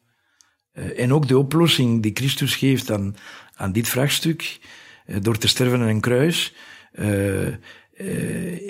Uh, 0.74 1.00
en 1.00 1.12
ook 1.12 1.28
de 1.28 1.38
oplossing 1.38 2.02
die 2.02 2.12
Christus 2.14 2.56
geeft 2.56 2.90
aan, 2.90 3.16
aan 3.54 3.72
dit 3.72 3.88
vraagstuk 3.88 4.58
eh, 5.06 5.16
door 5.20 5.38
te 5.38 5.48
sterven 5.48 5.80
aan 5.80 5.88
een 5.88 6.00
kruis, 6.00 6.54
uh, 6.94 7.48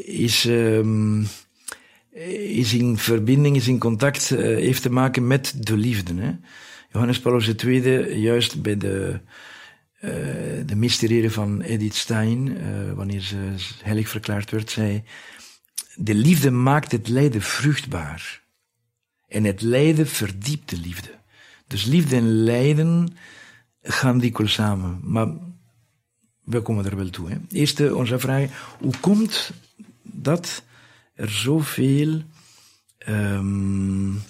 is, 0.05 0.45
um, 0.45 1.27
is 2.53 2.75
in 2.75 2.97
verbinding, 2.99 3.57
is 3.57 3.69
in 3.69 3.79
contact, 3.79 4.29
heeft 4.29 4.83
te 4.83 4.91
maken 4.91 5.27
met 5.27 5.55
de 5.67 5.77
liefde. 5.77 6.15
Hè? 6.15 6.33
Johannes 6.93 7.21
Paulus 7.21 7.55
II, 7.55 8.21
juist 8.21 8.63
bij 8.63 8.77
de, 8.77 9.21
de 10.67 10.77
mysteriëren 10.77 11.31
van 11.31 11.61
Edith 11.61 11.95
Stein, 11.95 12.59
wanneer 12.95 13.21
ze 13.21 13.37
heilig 13.83 14.09
verklaard 14.09 14.51
werd, 14.51 14.71
zei, 14.71 15.03
de 15.95 16.15
liefde 16.15 16.51
maakt 16.51 16.93
het 16.93 17.09
lijden 17.09 17.43
vruchtbaar. 17.43 18.45
En 19.29 19.45
het 19.45 19.61
lijden 19.61 20.07
verdiept 20.07 20.71
de 20.71 20.79
liefde. 20.79 21.11
Dus 21.67 21.85
liefde 21.85 22.17
en 22.17 22.43
lijden 22.43 23.17
gaan 23.83 24.19
dikwijls 24.19 24.53
samen. 24.53 25.01
Maar 25.03 25.29
we 26.45 26.61
komen 26.61 26.85
er 26.85 26.97
wel 26.97 27.11
toe. 27.11 27.31
Hè. 27.31 27.37
Eerst 27.49 27.93
onze 27.93 28.19
vraag, 28.19 28.77
hoe 28.79 28.95
komt 29.01 29.53
dat 30.03 30.63
er 31.15 31.31
zoveel 31.31 32.23
um, 33.09 34.23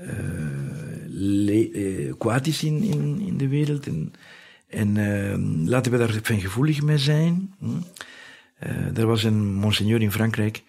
uh, 0.00 2.12
kwaad 2.18 2.46
is 2.46 2.62
in, 2.62 2.82
in, 3.20 3.36
de 3.36 3.48
wereld? 3.48 3.86
En, 3.86 4.12
en 4.68 4.96
uh, 4.96 5.68
laten 5.68 5.92
we 5.92 5.98
daar 5.98 6.20
gevoelig 6.24 6.82
mee 6.82 6.98
zijn. 6.98 7.54
Hm? 7.58 7.80
Er 8.94 9.06
was 9.06 9.22
een 9.22 9.54
monseigneur 9.54 10.02
in 10.02 10.12
Frankrijk, 10.12 10.62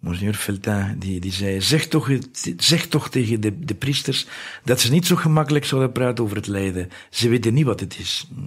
Monsignor 0.00 0.34
Feltin, 0.34 0.96
die, 0.98 1.20
die 1.20 1.32
zei, 1.32 1.60
zeg 1.60 1.86
toch, 1.86 2.10
zeg 2.56 2.86
toch 2.86 3.10
tegen 3.10 3.40
de, 3.40 3.58
de 3.58 3.74
priesters 3.74 4.26
dat 4.64 4.80
ze 4.80 4.90
niet 4.90 5.06
zo 5.06 5.16
gemakkelijk 5.16 5.64
zouden 5.64 5.92
praten 5.92 6.24
over 6.24 6.36
het 6.36 6.46
lijden. 6.46 6.90
Ze 7.10 7.28
weten 7.28 7.54
niet 7.54 7.64
wat 7.64 7.80
het 7.80 7.98
is. 7.98 8.26
Hm? 8.34 8.40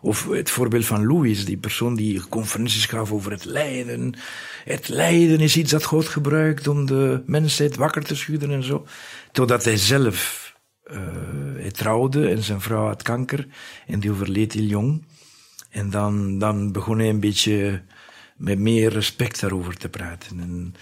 Of 0.00 0.28
het 0.28 0.50
voorbeeld 0.50 0.86
van 0.86 1.06
Louis, 1.06 1.44
die 1.44 1.56
persoon 1.56 1.96
die 1.96 2.28
conferenties 2.28 2.86
gaf 2.86 3.12
over 3.12 3.30
het 3.30 3.44
lijden. 3.44 4.14
Het 4.64 4.88
lijden 4.88 5.40
is 5.40 5.56
iets 5.56 5.70
dat 5.70 5.84
God 5.84 6.08
gebruikt 6.08 6.68
om 6.68 6.86
de 6.86 7.22
mensheid 7.26 7.76
wakker 7.76 8.04
te 8.04 8.16
schudden 8.16 8.50
en 8.50 8.62
zo. 8.62 8.86
Totdat 9.32 9.64
hij 9.64 9.76
zelf, 9.76 10.52
uh, 10.86 10.96
hij 11.56 11.70
trouwde 11.70 12.28
en 12.28 12.42
zijn 12.42 12.60
vrouw 12.60 12.86
had 12.86 13.02
kanker 13.02 13.46
en 13.86 14.00
die 14.00 14.10
overleed 14.10 14.52
heel 14.52 14.64
jong. 14.64 15.04
En 15.70 15.90
dan, 15.90 16.38
dan 16.38 16.72
begon 16.72 16.98
hij 16.98 17.08
een 17.08 17.20
beetje 17.20 17.82
met 18.42 18.58
meer 18.58 18.92
respect 18.92 19.40
daarover 19.40 19.76
te 19.76 19.88
praten. 19.88 20.40
En, 20.40 20.74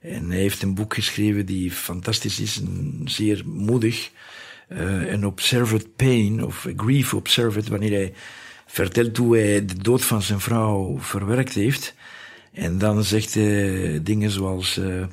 en 0.00 0.30
hij 0.30 0.40
heeft 0.40 0.62
een 0.62 0.74
boek 0.74 0.94
geschreven 0.94 1.46
die 1.46 1.70
fantastisch 1.70 2.40
is 2.40 2.60
en 2.60 3.00
zeer 3.04 3.42
moedig. 3.46 4.10
Uh, 4.68 5.12
een 5.12 5.26
Observed 5.26 5.96
Pain, 5.96 6.44
of 6.44 6.66
Grief 6.76 7.14
Observed, 7.14 7.68
wanneer 7.68 7.90
hij 7.90 8.12
vertelt 8.66 9.16
hoe 9.16 9.36
hij 9.36 9.64
de 9.64 9.78
dood 9.78 10.04
van 10.04 10.22
zijn 10.22 10.40
vrouw 10.40 10.98
verwerkt 11.00 11.54
heeft. 11.54 11.94
En 12.52 12.78
dan 12.78 13.04
zegt 13.04 13.34
hij 13.34 14.00
dingen 14.02 14.30
zoals, 14.30 14.78
uh, 14.78 15.06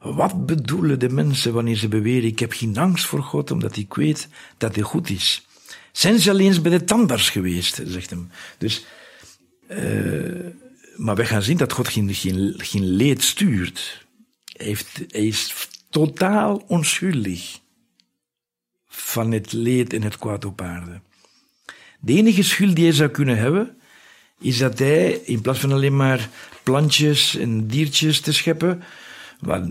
wat 0.00 0.46
bedoelen 0.46 0.98
de 0.98 1.08
mensen 1.08 1.52
wanneer 1.52 1.76
ze 1.76 1.88
beweren, 1.88 2.28
ik 2.28 2.38
heb 2.38 2.52
geen 2.52 2.76
angst 2.76 3.06
voor 3.06 3.22
God, 3.22 3.50
omdat 3.50 3.76
ik 3.76 3.94
weet 3.94 4.28
dat 4.58 4.74
hij 4.74 4.84
goed 4.84 5.10
is. 5.10 5.46
Zijn 5.92 6.18
ze 6.18 6.38
eens 6.38 6.60
bij 6.60 6.70
de 6.70 6.84
tandarts 6.84 7.30
geweest, 7.30 7.82
zegt 7.84 8.10
hem. 8.10 8.30
Dus, 8.58 8.86
uh, 9.70 10.46
maar 10.96 11.14
wij 11.14 11.26
gaan 11.26 11.42
zien 11.42 11.56
dat 11.56 11.72
God 11.72 11.88
geen, 11.88 12.84
leed 12.84 13.22
stuurt. 13.22 14.06
Hij, 14.52 14.76
is 15.08 15.68
totaal 15.90 16.64
onschuldig 16.66 17.58
van 18.88 19.32
het 19.32 19.52
leed 19.52 19.92
en 19.92 20.02
het 20.02 20.18
kwaad 20.18 20.44
op 20.44 20.60
aarde. 20.60 21.00
De 22.00 22.12
enige 22.12 22.42
schuld 22.42 22.76
die 22.76 22.84
hij 22.84 22.94
zou 22.94 23.10
kunnen 23.10 23.36
hebben, 23.36 23.76
is 24.40 24.58
dat 24.58 24.78
hij, 24.78 25.12
in 25.12 25.40
plaats 25.40 25.58
van 25.58 25.72
alleen 25.72 25.96
maar 25.96 26.28
plantjes 26.62 27.36
en 27.36 27.66
diertjes 27.66 28.20
te 28.20 28.32
scheppen, 28.32 28.82
maar 29.40 29.62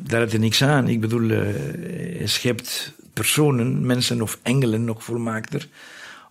daar 0.00 0.20
had 0.20 0.30
hij 0.30 0.40
niks 0.40 0.62
aan. 0.62 0.88
Ik 0.88 1.00
bedoel, 1.00 1.30
uh, 1.30 1.38
hij 2.18 2.26
schept 2.26 2.92
personen, 3.12 3.86
mensen 3.86 4.22
of 4.22 4.38
engelen 4.42 4.84
nog 4.84 5.04
volmaakter, 5.04 5.68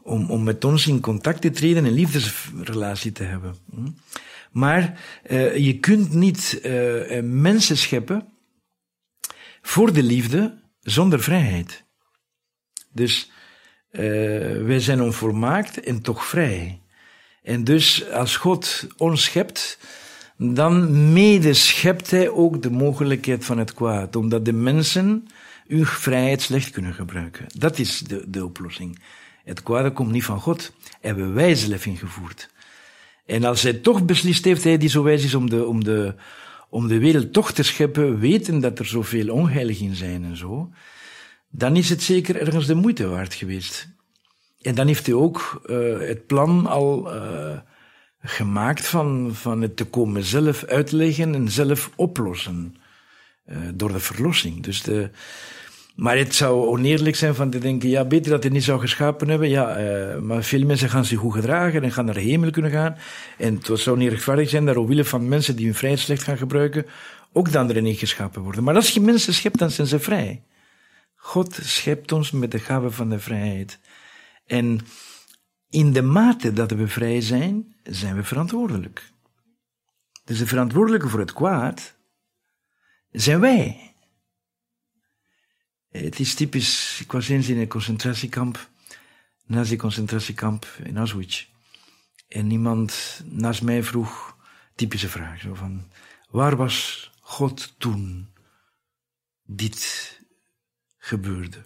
om, 0.08 0.30
om 0.30 0.44
met 0.44 0.66
ons 0.66 0.88
in 0.88 1.00
contact 1.00 1.42
te 1.42 1.50
treden 1.50 1.78
en 1.78 1.86
een 1.86 1.96
liefdesrelatie 1.96 3.12
te 3.12 3.24
hebben. 3.24 3.56
Hm? 3.72 3.88
Maar 4.52 5.00
uh, 5.30 5.58
je 5.58 5.80
kunt 5.80 6.14
niet 6.14 6.60
uh, 6.64 7.22
mensen 7.22 7.78
scheppen 7.78 8.28
voor 9.62 9.94
de 9.94 10.04
liefde 10.04 10.60
zonder 10.82 11.22
vrijheid. 11.22 11.84
Dus 12.92 13.32
wij 13.92 14.80
zijn 14.80 15.02
onvolmaakt 15.02 15.80
en 15.80 16.02
toch 16.02 16.26
vrij. 16.26 16.82
En 17.44 17.64
dus 17.64 18.10
als 18.10 18.36
God 18.36 18.88
ons 18.98 19.24
schept, 19.24 19.80
dan 20.38 21.14
mede 21.14 21.54
schept 21.54 22.12
hij 22.12 22.30
ook 22.30 22.62
de 22.62 22.72
mogelijkheid 22.72 23.46
van 23.46 23.58
het 23.58 23.74
kwaad, 23.74 24.16
omdat 24.16 24.46
de 24.46 24.54
mensen 24.54 25.28
uw 25.68 25.86
vrijheid 25.86 26.42
slecht 26.42 26.70
kunnen 26.70 26.94
gebruiken. 26.94 27.46
Dat 27.56 27.80
is 27.80 28.00
de, 28.00 28.30
de 28.30 28.46
oplossing. 28.46 29.00
Het 29.48 29.64
kwade 29.64 29.92
komt 29.92 30.12
niet 30.12 30.24
van 30.24 30.40
God, 30.40 30.74
hebben 31.02 31.34
wij 31.34 31.56
zelf 31.56 31.86
ingevoerd. 31.86 32.50
En 33.26 33.44
als 33.44 33.62
hij 33.62 33.74
toch 33.74 34.06
beslist 34.06 34.46
heeft, 34.46 34.64
hij 34.64 34.78
die 34.78 34.90
zo 34.90 35.04
wijs 35.04 35.24
is 35.24 35.36
om 35.36 35.50
de, 35.50 35.66
om 35.66 35.84
de, 35.84 36.16
om 36.70 36.88
de 36.88 36.98
wereld 36.98 37.34
toch 37.34 37.52
te 37.52 37.64
scheppen, 37.64 38.20
weten 38.20 38.60
dat 38.60 38.80
er 38.80 38.86
zoveel 38.86 39.34
onheilig 39.34 39.80
in 39.80 39.96
zijn 39.96 40.24
en 40.24 40.38
zo, 40.38 40.72
dan 41.50 41.76
is 41.76 41.90
het 41.90 42.02
zeker 42.02 42.36
ergens 42.36 42.66
de 42.66 42.76
moeite 42.76 43.08
waard 43.08 43.34
geweest. 43.34 43.88
En 44.62 44.76
dan 44.76 44.88
heeft 44.88 45.06
hij 45.06 45.16
ook 45.16 45.62
uh, 45.66 46.00
het 46.00 46.26
plan 46.26 46.66
al 46.66 47.16
uh, 47.16 47.58
gemaakt 48.22 48.88
van, 48.88 49.30
van 49.34 49.62
het 49.62 49.78
te 49.78 49.86
komen 49.86 50.24
zelf 50.24 50.64
uitleggen 50.64 51.36
en 51.36 51.50
zelf 51.50 51.92
oplossen. 51.96 52.76
Uh, 53.46 53.58
door 53.74 53.92
de 53.92 54.00
verlossing. 54.00 54.64
Dus 54.64 54.82
de, 54.82 55.10
maar 55.98 56.18
het 56.18 56.36
zou 56.36 56.68
oneerlijk 56.68 57.16
zijn 57.16 57.36
van 57.36 57.50
te 57.50 57.58
denken, 57.58 57.90
ja, 57.90 58.06
beter 58.06 58.32
dat 58.32 58.44
hij 58.44 58.52
niet 58.52 58.64
zou 58.64 58.80
geschapen 58.80 59.30
hebben. 59.30 59.50
Ja, 59.50 59.80
uh, 59.80 60.20
maar 60.20 60.44
veel 60.44 60.66
mensen 60.66 60.90
gaan 60.90 61.06
zich 61.06 61.20
goed 61.20 61.34
gedragen 61.34 61.84
en 61.84 61.92
gaan 61.92 62.06
naar 62.06 62.14
de 62.14 62.22
hemel 62.22 62.52
kunnen 62.52 62.72
gaan. 62.72 62.98
En 63.38 63.56
het 63.56 63.80
zou 63.80 63.98
niet 63.98 64.10
rechtvaardig 64.10 64.50
zijn 64.50 64.66
dat 64.66 64.76
omwille 64.76 65.06
van 65.06 65.28
mensen 65.28 65.56
die 65.56 65.66
hun 65.66 65.76
vrijheid 65.76 66.02
slecht 66.02 66.24
gaan 66.24 66.38
gebruiken, 66.38 66.86
ook 67.32 67.52
dan 67.52 67.70
erin 67.70 67.84
niet 67.84 68.00
geschapen 68.00 68.42
worden. 68.42 68.64
Maar 68.64 68.76
als 68.76 68.90
je 68.90 69.00
mensen 69.00 69.34
schept, 69.34 69.60
dan 69.60 69.72
zijn 69.72 69.88
ze 69.88 70.00
vrij. 70.00 70.44
God 71.16 71.60
schept 71.62 72.12
ons 72.12 72.32
met 72.32 72.52
de 72.52 72.60
gave 72.60 72.92
van 72.92 73.10
de 73.10 73.20
vrijheid. 73.20 73.80
En 74.46 74.80
in 75.70 75.94
de 75.94 76.02
mate 76.02 76.54
dat 76.54 76.72
we 76.72 76.88
vrij 76.88 77.22
zijn, 77.22 77.76
zijn 77.84 78.16
we 78.16 78.24
verantwoordelijk. 78.24 79.12
Dus 80.24 80.38
de 80.38 80.48
verantwoordelijke 80.48 81.10
voor 81.10 81.20
het 81.20 81.34
kwaad 81.34 81.96
zijn 83.12 83.40
wij. 83.40 83.87
Het 85.98 86.20
is 86.20 86.34
typisch, 86.34 87.00
ik 87.02 87.12
was 87.12 87.30
eens 87.30 87.50
in 87.50 87.58
een 87.58 87.68
concentratiekamp, 87.68 88.70
nazi-concentratiekamp 89.46 90.66
in 90.84 90.98
Auschwitz. 90.98 91.48
En 92.28 92.52
iemand 92.52 93.22
naast 93.26 93.62
mij 93.62 93.84
vroeg, 93.84 94.38
typische 94.76 95.10
vraag, 95.10 95.42
zo 95.42 95.54
van, 95.54 95.92
waar 96.30 96.56
was 96.56 97.12
God 97.20 97.74
toen 97.78 98.30
dit 99.46 100.20
gebeurde? 100.98 101.62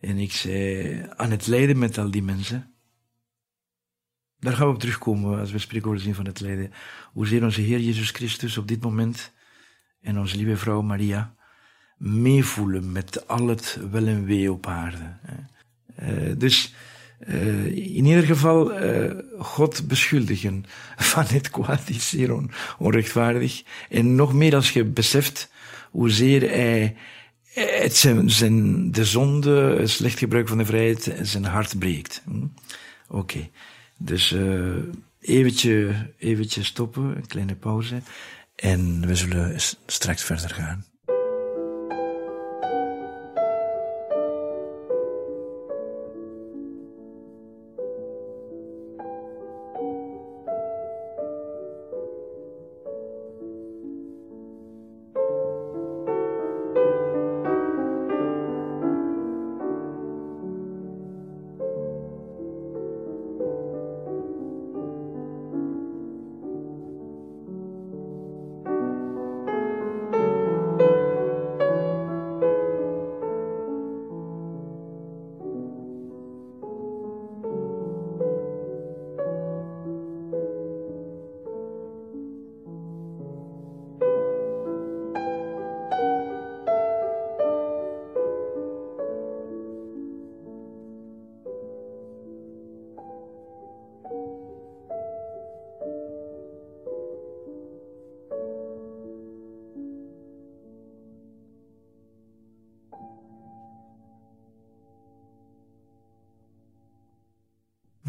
En 0.00 0.18
ik 0.18 0.32
zei, 0.32 1.06
aan 1.16 1.30
het 1.30 1.46
lijden 1.46 1.78
met 1.78 1.98
al 1.98 2.10
die 2.10 2.22
mensen. 2.22 2.74
Daar 4.38 4.56
gaan 4.56 4.66
we 4.66 4.72
op 4.72 4.80
terugkomen 4.80 5.38
als 5.38 5.52
we 5.52 5.58
spreken 5.58 6.00
zin 6.00 6.14
van 6.14 6.26
het 6.26 6.40
lijden. 6.40 6.72
Hoezeer 7.12 7.44
onze 7.44 7.60
Heer 7.60 7.80
Jezus 7.80 8.10
Christus 8.10 8.58
op 8.58 8.68
dit 8.68 8.82
moment 8.82 9.32
en 10.00 10.18
onze 10.18 10.36
lieve 10.36 10.56
vrouw 10.56 10.82
Maria 10.82 11.34
meevoelen 12.02 12.92
met 12.92 13.28
al 13.28 13.46
het 13.46 13.78
wel 13.90 14.06
en 14.06 14.24
wee 14.24 14.52
op 14.52 14.66
aarde. 14.66 15.16
Uh, 16.02 16.32
dus 16.36 16.74
uh, 17.28 17.66
in 17.66 18.04
ieder 18.04 18.22
geval 18.22 18.84
uh, 18.84 19.10
God 19.38 19.88
beschuldigen 19.88 20.64
van 21.12 21.24
het 21.26 21.50
kwaad 21.50 21.88
is 21.88 22.08
zeer 22.08 22.34
on, 22.34 22.50
onrechtvaardig. 22.78 23.62
En 23.88 24.14
nog 24.14 24.32
meer 24.32 24.54
als 24.54 24.70
je 24.70 24.84
beseft 24.84 25.50
hoezeer 25.90 26.40
hij 26.40 26.96
het 27.52 27.96
zijn, 27.96 28.30
zijn 28.30 28.90
de 28.92 29.04
zonde, 29.04 29.76
het 29.78 29.90
slecht 29.90 30.18
gebruik 30.18 30.48
van 30.48 30.58
de 30.58 30.64
vrijheid, 30.64 31.14
zijn 31.22 31.44
hart 31.44 31.78
breekt. 31.78 32.22
Hm? 32.24 32.36
Oké, 32.38 32.50
okay. 33.08 33.50
dus 33.96 34.34
eventje, 35.20 35.94
eventje 36.18 36.62
stoppen, 36.62 37.16
een 37.16 37.26
kleine 37.26 37.54
pauze. 37.54 38.02
En 38.56 39.06
we 39.06 39.14
zullen 39.14 39.60
straks 39.86 40.24
verder 40.24 40.50
gaan. 40.50 40.91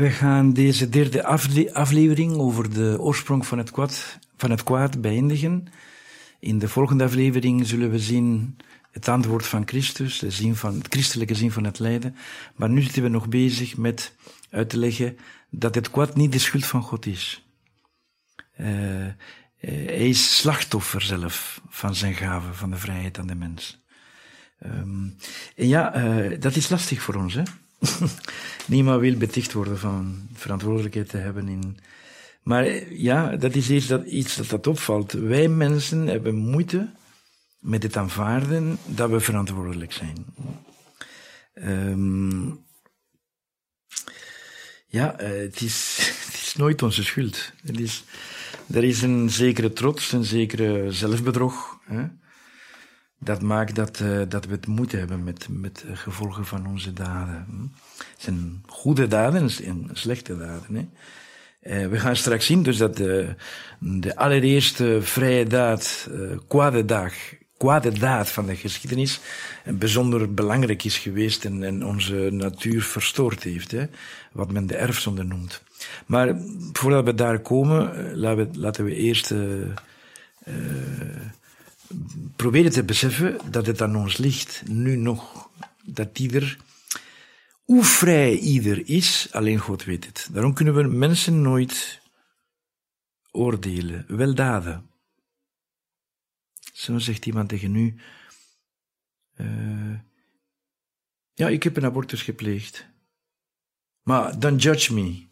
We 0.03 0.11
gaan 0.11 0.53
deze 0.53 0.89
derde 0.89 1.25
aflevering 1.73 2.37
over 2.37 2.73
de 2.73 2.97
oorsprong 2.99 3.47
van 3.47 3.57
het 3.57 3.71
kwaad, 3.71 4.19
van 4.37 4.51
het 4.51 4.63
kwaad 4.63 5.01
beëindigen 5.01 5.67
In 6.39 6.59
de 6.59 6.67
volgende 6.67 7.03
aflevering 7.03 7.67
zullen 7.67 7.91
we 7.91 7.99
zien 7.99 8.57
het 8.91 9.07
antwoord 9.07 9.45
van 9.45 9.67
Christus, 9.67 10.19
de 10.19 10.31
zin 10.31 10.55
van, 10.55 10.77
het 10.77 10.87
christelijke 10.87 11.35
zin 11.35 11.51
van 11.51 11.63
het 11.63 11.79
lijden. 11.79 12.15
Maar 12.55 12.69
nu 12.69 12.81
zitten 12.81 13.03
we 13.03 13.09
nog 13.09 13.27
bezig 13.27 13.77
met 13.77 14.15
uit 14.49 14.69
te 14.69 14.77
leggen 14.77 15.17
dat 15.49 15.75
het 15.75 15.91
kwaad 15.91 16.15
niet 16.15 16.31
de 16.31 16.39
schuld 16.39 16.65
van 16.65 16.81
God 16.81 17.05
is. 17.05 17.47
Uh, 18.57 18.67
hij 19.57 20.09
is 20.09 20.37
slachtoffer 20.37 21.01
zelf 21.01 21.61
van 21.69 21.95
zijn 21.95 22.13
gave, 22.13 22.53
van 22.53 22.69
de 22.69 22.77
vrijheid 22.77 23.19
aan 23.19 23.27
de 23.27 23.35
mens. 23.35 23.83
Um, 24.65 25.15
en 25.55 25.67
ja, 25.67 25.95
uh, 25.95 26.39
dat 26.39 26.55
is 26.55 26.69
lastig 26.69 27.01
voor 27.01 27.15
ons, 27.15 27.33
hè. 27.33 27.43
Niemand 28.65 29.01
wil 29.01 29.17
beticht 29.17 29.53
worden 29.53 29.79
van 29.79 30.27
verantwoordelijkheid 30.33 31.09
te 31.09 31.17
hebben 31.17 31.47
in... 31.47 31.77
Maar 32.43 32.93
ja, 32.93 33.35
dat 33.35 33.55
is 33.55 33.69
iets 33.69 33.87
dat, 33.87 34.05
iets 34.05 34.35
dat, 34.35 34.49
dat 34.49 34.67
opvalt. 34.67 35.11
Wij 35.11 35.47
mensen 35.47 36.07
hebben 36.07 36.35
moeite 36.35 36.89
met 37.59 37.83
het 37.83 37.97
aanvaarden 37.97 38.77
dat 38.85 39.09
we 39.09 39.19
verantwoordelijk 39.19 39.91
zijn. 39.91 40.25
Um, 41.55 42.65
ja, 44.87 45.21
uh, 45.21 45.27
het, 45.27 45.61
is, 45.61 45.97
het 46.25 46.33
is 46.33 46.55
nooit 46.55 46.81
onze 46.81 47.03
schuld. 47.03 47.51
Het 47.63 47.79
is, 47.79 48.03
er 48.73 48.83
is 48.83 49.01
een 49.01 49.29
zekere 49.29 49.73
trots, 49.73 50.11
een 50.11 50.23
zekere 50.23 50.91
zelfbedrog. 50.91 51.79
Hè? 51.85 52.05
Dat 53.23 53.41
maakt 53.41 53.75
dat, 53.75 53.99
uh, 53.99 54.21
dat 54.29 54.45
we 54.45 54.51
het 54.51 54.67
moeite 54.67 54.97
hebben 54.97 55.23
met, 55.23 55.47
met 55.49 55.85
gevolgen 55.93 56.45
van 56.45 56.67
onze 56.67 56.93
daden. 56.93 57.45
Hm? 57.49 57.61
Het 57.97 58.21
zijn 58.21 58.63
goede 58.67 59.07
daden 59.07 59.49
en 59.63 59.89
slechte 59.93 60.37
daden. 60.37 60.75
Hè? 60.75 60.85
Uh, 61.63 61.87
we 61.87 61.99
gaan 61.99 62.15
straks 62.15 62.45
zien 62.45 62.63
dus 62.63 62.77
dat 62.77 62.97
de, 62.97 63.35
de 63.79 64.15
allereerste 64.15 64.97
vrije 65.01 65.45
daad, 65.45 66.09
uh, 66.11 66.37
kwade 66.47 66.85
dag, 66.85 67.13
kwade 67.57 67.91
daad 67.91 68.29
van 68.29 68.45
de 68.45 68.55
geschiedenis 68.55 69.19
bijzonder 69.65 70.33
belangrijk 70.33 70.83
is 70.83 70.97
geweest 70.97 71.45
en, 71.45 71.63
en 71.63 71.85
onze 71.85 72.29
natuur 72.31 72.81
verstoord 72.81 73.43
heeft. 73.43 73.71
Hè? 73.71 73.85
Wat 74.31 74.51
men 74.51 74.67
de 74.67 74.75
erfzonde 74.75 75.23
noemt. 75.23 75.63
Maar 76.05 76.35
voordat 76.73 77.05
we 77.05 77.13
daar 77.13 77.39
komen, 77.39 77.95
eh, 77.95 78.15
laten 78.15 78.51
we, 78.51 78.59
laten 78.59 78.85
we 78.85 78.95
eerst 78.95 79.31
uh, 79.31 79.39
proberen 82.35 82.71
te 82.71 82.83
beseffen 82.83 83.51
dat 83.51 83.65
het 83.65 83.81
aan 83.81 83.95
ons 83.95 84.17
ligt, 84.17 84.63
nu 84.67 84.95
nog, 84.95 85.49
dat 85.83 86.19
ieder, 86.19 86.57
hoe 87.63 87.83
vrij 87.83 88.37
ieder 88.37 88.89
is, 88.89 89.27
alleen 89.31 89.59
God 89.59 89.83
weet 89.83 90.05
het. 90.05 90.29
Daarom 90.31 90.53
kunnen 90.53 90.75
we 90.75 90.83
mensen 90.83 91.41
nooit 91.41 92.01
oordelen, 93.31 94.05
weldaden. 94.07 94.89
Zo 96.73 96.97
zegt 96.97 97.25
iemand 97.25 97.49
tegen 97.49 97.75
u, 97.75 97.95
uh, 99.37 99.99
ja, 101.33 101.47
ik 101.47 101.63
heb 101.63 101.77
een 101.77 101.85
abortus 101.85 102.21
gepleegd. 102.21 102.85
Maar 104.03 104.39
dan 104.39 104.55
judge 104.55 104.93
me. 104.93 105.25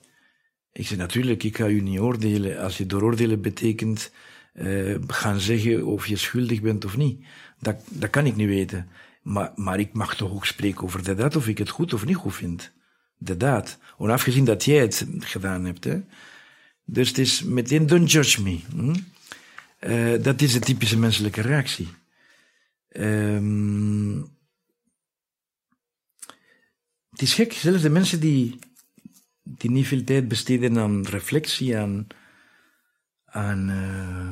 Ik 0.71 0.88
zeg 0.88 0.97
natuurlijk, 0.97 1.43
ik 1.43 1.58
ga 1.58 1.67
u 1.67 1.82
niet 1.82 2.00
oordelen. 2.00 2.60
Als 2.60 2.78
je 2.78 2.86
dooroordelen 2.86 3.41
betekent 3.41 4.12
uh, 4.53 4.95
gaan 5.07 5.39
zeggen 5.39 5.85
of 5.85 6.07
je 6.07 6.15
schuldig 6.15 6.61
bent 6.61 6.85
of 6.85 6.97
niet. 6.97 7.25
Dat, 7.59 7.81
dat 7.89 8.09
kan 8.09 8.25
ik 8.25 8.35
niet 8.35 8.47
weten. 8.47 8.89
Maar, 9.21 9.51
maar 9.55 9.79
ik 9.79 9.93
mag 9.93 10.15
toch 10.15 10.31
ook 10.31 10.45
spreken 10.45 10.83
over 10.83 11.03
de 11.03 11.15
daad, 11.15 11.35
of 11.35 11.47
ik 11.47 11.57
het 11.57 11.69
goed 11.69 11.93
of 11.93 12.05
niet 12.05 12.15
goed 12.15 12.35
vind. 12.35 12.71
De 13.17 13.37
daad. 13.37 13.77
Onafgezien 13.97 14.45
dat 14.45 14.65
jij 14.65 14.81
het 14.81 15.05
gedaan 15.19 15.65
hebt. 15.65 15.83
Hè. 15.83 16.01
Dus 16.85 17.07
het 17.07 17.17
is 17.17 17.43
meteen, 17.43 17.87
don't 17.87 18.11
judge 18.11 18.41
me. 18.41 18.59
Hm? 18.71 18.95
Uh, 19.79 20.23
dat 20.23 20.41
is 20.41 20.53
de 20.53 20.59
typische 20.59 20.97
menselijke 20.97 21.41
reactie. 21.41 21.87
Um, 22.93 24.19
het 27.09 27.21
is 27.21 27.33
gek, 27.33 27.53
zelfs 27.53 27.81
de 27.81 27.89
mensen 27.89 28.19
die 28.19 28.59
die 29.43 29.71
niet 29.71 29.87
veel 29.87 30.03
tijd 30.03 30.27
besteden 30.27 30.77
aan 30.77 31.05
reflectie, 31.05 31.77
aan, 31.77 32.07
aan, 33.31 33.69
uh, 33.69 34.29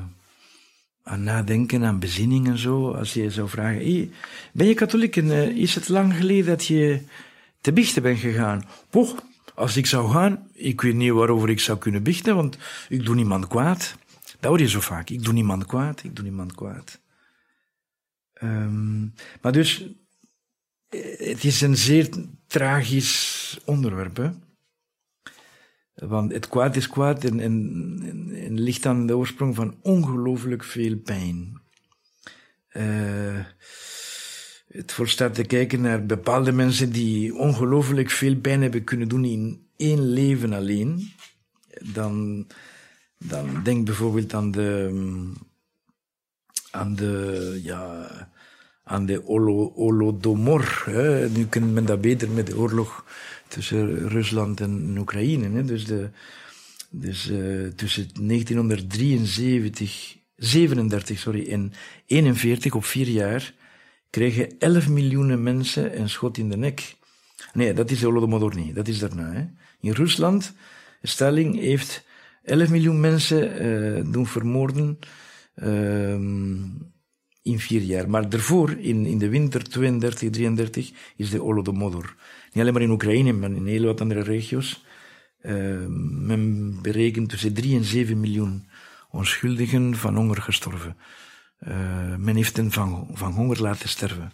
aan 1.03 1.23
nadenken, 1.23 1.83
aan 1.83 1.99
bezinning 1.99 2.47
en 2.47 2.57
zo. 2.57 2.91
Als 2.91 3.13
je 3.13 3.31
zou 3.31 3.49
vragen, 3.49 4.13
ben 4.53 4.67
je 4.67 4.73
katholiek 4.73 5.17
en 5.17 5.25
uh, 5.25 5.47
is 5.47 5.75
het 5.75 5.89
lang 5.89 6.15
geleden 6.15 6.45
dat 6.45 6.65
je 6.65 7.01
te 7.62 7.73
biechten 7.73 8.01
bent 8.01 8.19
gegaan? 8.19 8.63
Poch, 8.89 9.23
als 9.55 9.77
ik 9.77 9.85
zou 9.85 10.12
gaan, 10.12 10.47
ik 10.53 10.81
weet 10.81 10.95
niet 10.95 11.12
waarover 11.12 11.49
ik 11.49 11.59
zou 11.59 11.77
kunnen 11.77 12.03
biechten, 12.03 12.35
want 12.35 12.57
ik 12.89 13.05
doe 13.05 13.15
niemand 13.15 13.47
kwaad. 13.47 13.95
Dat 14.39 14.49
hoor 14.49 14.59
je 14.59 14.69
zo 14.69 14.79
vaak. 14.79 15.09
Ik 15.09 15.23
doe 15.23 15.33
niemand 15.33 15.65
kwaad, 15.65 16.03
ik 16.03 16.15
doe 16.15 16.23
niemand 16.23 16.55
kwaad. 16.55 16.99
Um, 18.43 19.13
maar 19.41 19.51
dus, 19.51 19.85
eh, 20.89 21.27
het 21.27 21.43
is 21.43 21.62
een 21.62 21.77
zeer 21.77 22.09
tragisch 22.47 23.59
onderwerp? 23.65 24.33
Want 25.99 26.31
het 26.31 26.47
kwaad 26.47 26.75
is 26.75 26.89
kwaad 26.89 27.23
en, 27.23 28.59
ligt 28.59 28.85
aan 28.85 29.05
de 29.05 29.17
oorsprong 29.17 29.55
van 29.55 29.75
ongelooflijk 29.81 30.63
veel 30.63 30.97
pijn. 30.97 31.62
Uh, 32.73 33.45
het 34.67 34.91
voorstaat 34.91 35.33
te 35.33 35.43
kijken 35.43 35.81
naar 35.81 36.05
bepaalde 36.05 36.51
mensen 36.51 36.91
die 36.91 37.35
ongelooflijk 37.35 38.09
veel 38.09 38.35
pijn 38.35 38.62
hebben 38.62 38.83
kunnen 38.83 39.07
doen 39.07 39.25
in 39.25 39.67
één 39.75 40.09
leven 40.09 40.53
alleen. 40.53 41.12
Dan, 41.93 42.47
dan 43.17 43.63
denk 43.63 43.85
bijvoorbeeld 43.85 44.33
aan 44.33 44.51
de, 44.51 44.91
aan 46.71 46.95
de, 46.95 47.59
ja, 47.63 48.07
aan 48.83 49.05
de 49.05 49.21
Holodomor. 49.75 50.83
Hè. 50.85 51.29
Nu 51.29 51.45
kent 51.45 51.73
men 51.73 51.85
dat 51.85 52.01
beter 52.01 52.29
met 52.29 52.47
de 52.47 52.57
oorlog 52.57 53.05
tussen 53.49 54.09
Rusland 54.09 54.62
en 54.62 54.97
Oekraïne. 54.97 55.49
Hè. 55.49 55.63
Dus, 55.65 55.85
dus 56.89 57.29
uh, 57.29 57.67
tussen 57.67 58.07
1973, 58.21 60.17
37 60.35 61.19
sorry, 61.19 61.51
en 61.51 61.73
41 62.05 62.73
op 62.73 62.85
vier 62.85 63.07
jaar 63.07 63.53
kregen 64.09 64.59
11 64.59 64.89
miljoen 64.89 65.43
mensen 65.43 65.99
een 65.99 66.09
schot 66.09 66.38
in 66.38 66.49
de 66.49 66.57
nek. 66.57 66.95
Nee, 67.53 67.73
dat 67.73 67.91
is 67.91 67.99
de 67.99 68.05
Holodomor 68.05 68.55
niet, 68.55 68.75
dat 68.75 68.88
is 68.88 68.99
daarna. 68.99 69.31
Hè. 69.31 69.45
In 69.81 69.91
Rusland, 69.91 70.53
Stalin 71.01 71.53
heeft 71.57 72.05
11 72.43 72.69
miljoen 72.69 72.99
mensen 72.99 73.65
uh, 73.65 74.12
doen 74.12 74.27
vermoorden. 74.27 74.99
Uh, 75.55 76.15
in 77.51 77.59
vier 77.59 77.81
jaar. 77.81 78.09
Maar 78.09 78.29
daarvoor, 78.29 78.71
in, 78.71 79.05
in 79.05 79.17
de 79.17 79.29
winter 79.29 79.69
32, 79.69 80.29
33, 80.29 80.91
is 81.15 81.29
de 81.29 81.38
Holodomor. 81.38 82.15
Niet 82.51 82.62
alleen 82.62 82.73
maar 82.73 82.81
in 82.81 82.91
Oekraïne, 82.91 83.33
maar 83.33 83.51
in 83.51 83.65
heel 83.65 83.85
wat 83.85 84.01
andere 84.01 84.21
regio's. 84.21 84.83
Uh, 85.41 85.85
men 86.27 86.81
berekent 86.81 87.29
tussen 87.29 87.53
3 87.53 87.77
en 87.77 87.83
7 87.83 88.19
miljoen 88.19 88.67
onschuldigen 89.09 89.95
van 89.95 90.15
honger 90.15 90.41
gestorven. 90.41 90.97
Uh, 91.67 92.15
men 92.17 92.35
heeft 92.35 92.57
hen 92.57 92.71
van, 92.71 93.07
van 93.13 93.31
honger 93.31 93.62
laten 93.62 93.89
sterven. 93.89 94.31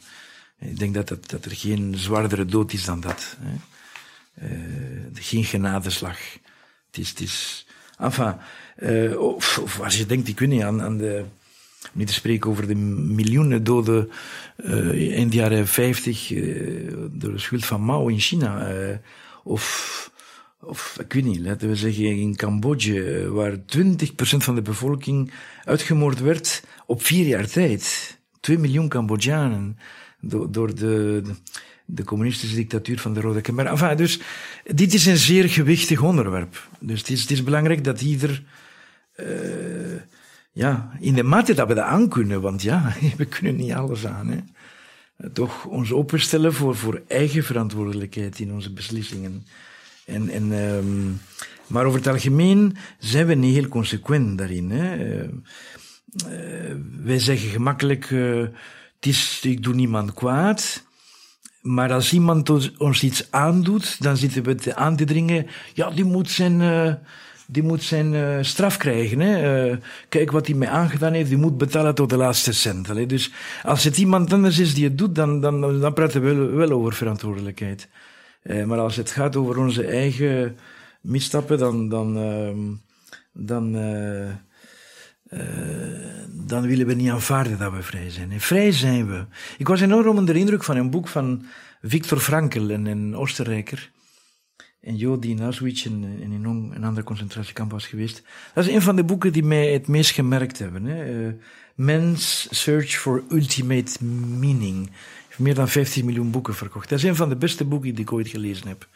Ik 0.60 0.80
denk 0.80 0.93
dat, 0.93 1.08
dat, 1.08 1.30
dat 1.30 1.45
er 1.45 1.51
geen 1.51 1.93
zwaardere 1.97 2.45
dood 2.45 2.73
is 2.73 2.86
dan 2.86 2.99
dat. 2.99 3.38
Hè. 3.39 3.54
Uh, 4.41 5.06
geen 5.13 5.43
genadeslag. 5.43 6.17
Het 6.88 6.97
is, 6.97 7.10
het 7.10 7.19
is, 7.19 7.67
enfin, 7.97 8.34
of, 9.17 9.80
als 9.82 9.97
je 9.97 10.06
denkt, 10.06 10.28
ik 10.28 10.39
weet 10.39 10.49
niet, 10.49 10.62
aan, 10.62 10.82
aan 10.82 10.97
de, 10.97 11.25
niet 11.93 12.08
te 12.08 12.13
spreken 12.13 12.50
over 12.50 12.67
de 12.67 12.76
miljoenen 12.76 13.63
doden 13.63 14.10
uh, 14.58 15.17
in 15.19 15.30
de 15.30 15.36
jaren 15.36 15.67
50 15.67 16.32
uh, 16.32 16.88
eh, 16.88 16.93
door 17.12 17.32
de 17.32 17.39
schuld 17.39 17.65
van 17.65 17.82
Mao 17.82 18.08
in 18.08 18.19
China. 18.19 18.74
Uh, 18.74 18.95
of, 19.43 20.12
of, 20.62 20.98
ik 21.00 21.13
weet 21.13 21.24
niet, 21.24 21.39
laten 21.39 21.67
we 21.67 21.76
zeggen 21.76 22.04
in 22.04 22.36
Cambodja, 22.36 23.28
waar 23.28 23.58
20% 23.58 23.58
van 24.17 24.56
de 24.56 24.62
bevolking 24.62 25.32
uitgemoord 25.63 26.19
werd 26.19 26.63
op 26.86 27.04
vier 27.04 27.26
jaar 27.26 27.48
tijd. 27.48 28.17
2 28.39 28.58
miljoen 28.58 28.89
Cambodjanen 28.89 29.78
door, 30.19 30.76
de, 30.76 31.21
de, 31.86 32.04
communistische 32.04 32.56
dictatuur 32.56 33.00
van 33.00 33.13
de 33.13 33.21
Rode 33.21 33.41
Khmer. 33.41 33.65
Enfin, 33.65 33.98
dus 33.98 34.19
dit 34.63 34.93
is 34.93 35.06
een 35.06 35.17
zeer 35.17 35.50
gewichtig 35.50 36.02
onderwerp. 36.02 36.67
Dus 36.80 37.00
het 37.00 37.10
is, 37.10 37.21
het 37.21 37.32
is 37.32 37.43
belangrijk 37.43 37.84
dat 37.84 38.02
ieder 38.02 38.43
ja, 40.56 40.89
in 41.00 41.13
de 41.13 41.24
mate 41.24 41.54
dat 41.54 41.68
we 41.68 41.74
dat 41.74 41.84
aan 41.84 42.10
kunnen, 42.10 42.41
want 42.41 42.62
ja, 42.62 42.94
we 43.18 43.26
kunnen 43.26 43.56
niet 43.56 43.74
alles 43.74 44.06
aan. 44.06 44.28
Hè. 44.28 44.39
Toch 45.34 45.65
ons 45.65 45.91
openstellen 45.91 46.54
voor, 46.54 46.76
voor 46.76 47.02
eigen 47.08 47.44
verantwoordelijkheid 47.44 48.39
in 48.39 48.54
onze 48.54 48.74
beslissingen. 48.74 49.46
En, 50.06 50.30
en, 50.30 50.52
um, 50.52 51.22
maar 51.68 51.86
over 51.86 52.00
het 52.00 52.08
algemeen 52.08 52.76
zijn 53.00 53.28
we 53.28 53.34
niet 53.34 53.56
heel 53.56 53.68
consequent 53.68 54.38
daarin. 54.38 54.72
Hè. 54.72 55.24
Uh, 55.24 55.30
wij 57.04 57.20
zeggen 57.20 57.50
gemakkelijk, 57.50 58.10
uh, 58.10 58.48
is, 59.00 59.39
ik 59.44 59.63
doe 59.63 59.74
niemand 59.74 60.13
kwaad. 60.13 60.84
Maar 61.62 61.94
als 61.94 62.13
iemand 62.13 62.50
ons, 62.78 63.04
iets 63.04 63.32
aandoet, 63.32 64.02
dan 64.02 64.18
zitten 64.18 64.44
we 64.44 64.76
aan 64.76 64.96
te 64.96 65.06
dringen. 65.06 65.48
Ja, 65.74 65.89
die 65.89 66.06
moet 66.06 66.30
zijn, 66.30 66.62
die 67.46 67.64
moet 67.64 67.84
zijn 67.84 68.14
uh, 68.14 68.38
straf 68.42 68.78
krijgen. 68.78 69.20
Hè. 69.20 69.70
Uh, 69.70 69.78
kijk 70.10 70.32
wat 70.32 70.48
hij 70.48 70.56
mij 70.56 70.68
aangedaan 70.68 71.14
heeft, 71.14 71.30
die 71.30 71.38
moet 71.38 71.58
betalen 71.58 71.96
tot 71.96 72.10
de 72.10 72.18
laatste 72.18 72.54
cent. 72.54 72.88
Hè. 72.88 73.06
Dus 73.06 73.32
als 73.64 73.84
het 73.84 73.98
iemand 73.98 74.34
anders 74.34 74.60
is 74.60 74.74
die 74.74 74.84
het 74.84 74.98
doet, 74.98 75.16
dan, 75.16 75.42
dan, 75.42 75.80
dan 75.80 75.94
praten 75.94 76.22
we 76.22 76.34
wel, 76.34 76.52
wel 76.52 76.72
over 76.72 76.94
verantwoordelijkheid. 76.94 77.88
Uh, 78.44 78.66
maar 78.66 78.80
als 78.80 78.96
het 78.96 79.12
gaat 79.12 79.36
over 79.36 79.58
onze 79.58 79.86
eigen 79.86 80.58
misstappen, 81.02 81.58
dan, 81.58 81.90
dan, 81.90 82.18
ehm, 82.18 82.58
dan, 83.34 83.72
dan 86.32 86.68
willen 86.68 86.88
we 86.88 86.94
niet 86.94 87.10
aanvaarden 87.10 87.58
dat 87.58 87.74
we 87.74 87.82
vrij 87.82 88.10
zijn. 88.10 88.32
En 88.32 88.40
vrij 88.40 88.72
zijn 88.72 89.08
we. 89.08 89.26
Ik 89.58 89.68
was 89.68 89.82
enorm 89.82 90.18
onder 90.18 90.34
de 90.34 90.40
indruk 90.40 90.64
van 90.64 90.78
een 90.78 90.90
boek 90.90 91.08
van 91.08 91.46
Viktor 91.82 92.20
Frankl, 92.20 92.70
een, 92.70 92.86
een 92.86 93.16
Oostenrijker 93.16 93.92
en 94.86 94.95
Jood 94.95 95.21
die 95.21 95.36
in 95.36 95.43
Auschwitz 95.43 95.86
en, 95.86 96.04
in 96.19 96.43
een 96.76 96.84
ander 96.84 97.04
concentratiekamp 97.04 97.71
was 97.71 97.88
geweest. 97.88 98.24
Dat 98.54 98.65
is 98.65 98.74
een 98.74 98.82
van 98.82 98.95
de 98.95 99.04
boeken 99.04 99.34
die 99.34 99.43
mij 99.43 99.71
het 99.71 99.88
meest 99.88 100.12
gemerkt 100.12 100.60
hebben. 100.60 100.86
Hè. 100.86 101.26
Uh, 101.26 101.34
Men's 101.76 102.48
Search 102.50 102.89
for 102.89 103.24
Ultimate 103.30 104.06
Meaning. 104.39 104.89
meer 105.38 105.56
dan 105.56 105.69
15 105.69 106.06
miljoen 106.06 106.32
boeken 106.32 106.56
verkocht. 106.56 106.89
Dat 106.89 106.98
is 106.98 107.04
een 107.04 107.15
van 107.15 107.30
de 107.30 107.36
beste 107.36 107.65
boeken 107.65 107.95
die 107.95 108.04
ik 108.04 108.12
ooit 108.12 108.28
gelezen 108.28 108.67
heb. 108.67 108.88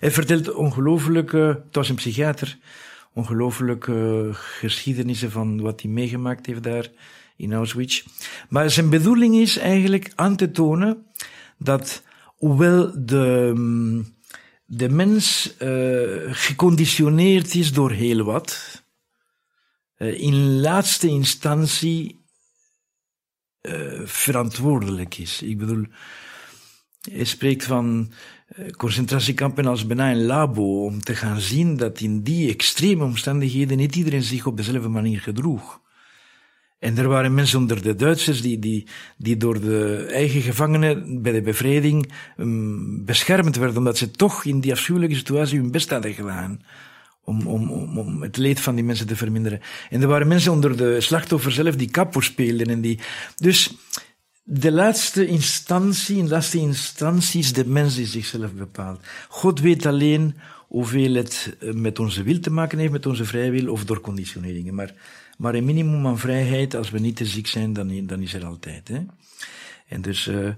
Hij 0.00 0.10
vertelt 0.10 0.52
ongelooflijke, 0.54 1.62
het 1.64 1.74
was 1.74 1.88
een 1.88 1.94
psychiater, 1.94 2.58
ongelooflijke 3.12 4.28
geschiedenissen 4.32 5.30
van 5.30 5.60
wat 5.60 5.82
hij 5.82 5.90
meegemaakt 5.90 6.46
heeft 6.46 6.62
daar 6.62 6.90
in 7.36 7.52
Auschwitz. 7.52 8.04
Maar 8.48 8.70
zijn 8.70 8.90
bedoeling 8.90 9.34
is 9.34 9.58
eigenlijk 9.58 10.12
aan 10.14 10.36
te 10.36 10.50
tonen 10.50 11.06
dat, 11.58 12.02
hoewel 12.36 12.92
de, 13.04 13.52
mm, 13.54 14.16
de 14.70 14.88
mens 14.88 15.54
uh, 15.62 16.34
geconditioneerd 16.34 17.54
is 17.54 17.72
door 17.72 17.90
heel 17.90 18.24
wat, 18.24 18.82
uh, 19.98 20.20
in 20.20 20.60
laatste 20.60 21.08
instantie 21.08 22.24
uh, 23.62 24.00
verantwoordelijk 24.04 25.18
is. 25.18 25.42
Ik 25.42 25.58
bedoel, 25.58 25.84
hij 27.10 27.24
spreekt 27.24 27.64
van 27.64 28.12
concentratiekampen 28.76 29.66
als 29.66 29.86
bijna 29.86 30.10
een 30.10 30.24
labo 30.24 30.84
om 30.84 31.02
te 31.02 31.14
gaan 31.14 31.40
zien 31.40 31.76
dat 31.76 32.00
in 32.00 32.22
die 32.22 32.50
extreme 32.52 33.04
omstandigheden 33.04 33.76
niet 33.76 33.96
iedereen 33.96 34.22
zich 34.22 34.46
op 34.46 34.56
dezelfde 34.56 34.88
manier 34.88 35.20
gedroeg. 35.20 35.80
En 36.78 36.98
er 36.98 37.08
waren 37.08 37.34
mensen 37.34 37.58
onder 37.58 37.82
de 37.82 37.94
Duitsers 37.94 38.42
die, 38.42 38.58
die, 38.58 38.86
die 39.16 39.36
door 39.36 39.60
de 39.60 40.08
eigen 40.12 40.40
gevangenen 40.40 41.22
bij 41.22 41.32
de 41.32 41.40
bevrijding 41.40 42.12
um, 42.36 43.04
beschermd 43.04 43.56
werden, 43.56 43.76
omdat 43.76 43.98
ze 43.98 44.10
toch 44.10 44.44
in 44.44 44.60
die 44.60 44.72
afschuwelijke 44.72 45.14
situatie 45.14 45.58
hun 45.58 45.70
best 45.70 45.90
hadden 45.90 46.14
gedaan. 46.14 46.62
Om, 47.24 47.46
om, 47.46 47.70
om, 47.70 47.98
om 47.98 48.22
het 48.22 48.36
leed 48.36 48.60
van 48.60 48.74
die 48.74 48.84
mensen 48.84 49.06
te 49.06 49.16
verminderen. 49.16 49.60
En 49.90 50.02
er 50.02 50.08
waren 50.08 50.28
mensen 50.28 50.52
onder 50.52 50.76
de 50.76 51.00
slachtoffers 51.00 51.54
zelf 51.54 51.76
die 51.76 51.90
kapo 51.90 52.20
speelden 52.20 52.66
en 52.66 52.80
die. 52.80 52.98
Dus 53.36 53.76
de 54.44 54.72
laatste 54.72 55.26
instantie, 55.26 56.16
in 56.16 56.28
laatste 56.28 56.58
instantie 56.58 57.40
is 57.40 57.52
de 57.52 57.66
mens 57.66 57.94
die 57.94 58.06
zichzelf 58.06 58.52
bepaalt. 58.52 59.00
God 59.28 59.60
weet 59.60 59.86
alleen 59.86 60.34
hoeveel 60.68 61.14
het 61.14 61.56
eh, 61.60 61.72
met 61.72 61.98
onze 61.98 62.22
wil 62.22 62.40
te 62.40 62.50
maken 62.50 62.78
heeft, 62.78 62.92
met 62.92 63.06
onze 63.06 63.24
vrije 63.24 63.72
of 63.72 63.84
door 63.84 64.00
conditioneringen. 64.00 64.74
Maar 64.74 64.94
maar 65.38 65.54
een 65.54 65.64
minimum 65.64 66.06
aan 66.06 66.18
vrijheid, 66.18 66.74
als 66.74 66.90
we 66.90 66.98
niet 66.98 67.16
te 67.16 67.26
ziek 67.26 67.46
zijn, 67.46 67.72
dan, 67.72 68.06
dan 68.06 68.22
is 68.22 68.34
er 68.34 68.44
altijd. 68.44 68.88
Hè? 68.88 69.04
En 69.86 70.02
dus, 70.02 70.26
uh, 70.26 70.54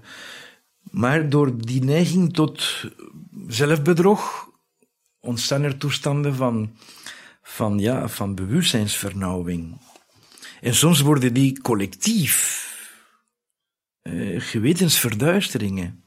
maar 0.81 1.29
door 1.29 1.57
die 1.57 1.83
neiging 1.83 2.33
tot 2.33 2.85
zelfbedrog 3.47 4.49
ontstaan 5.19 5.63
er 5.63 5.77
toestanden 5.77 6.35
van, 6.35 6.77
van, 7.41 7.79
ja, 7.79 8.07
van 8.07 8.35
bewustzijnsvernauwing. 8.35 9.77
En 10.61 10.75
soms 10.75 11.01
worden 11.01 11.33
die 11.33 11.61
collectief 11.61 12.69
uh, 14.03 14.41
gewetensverduisteringen. 14.41 16.03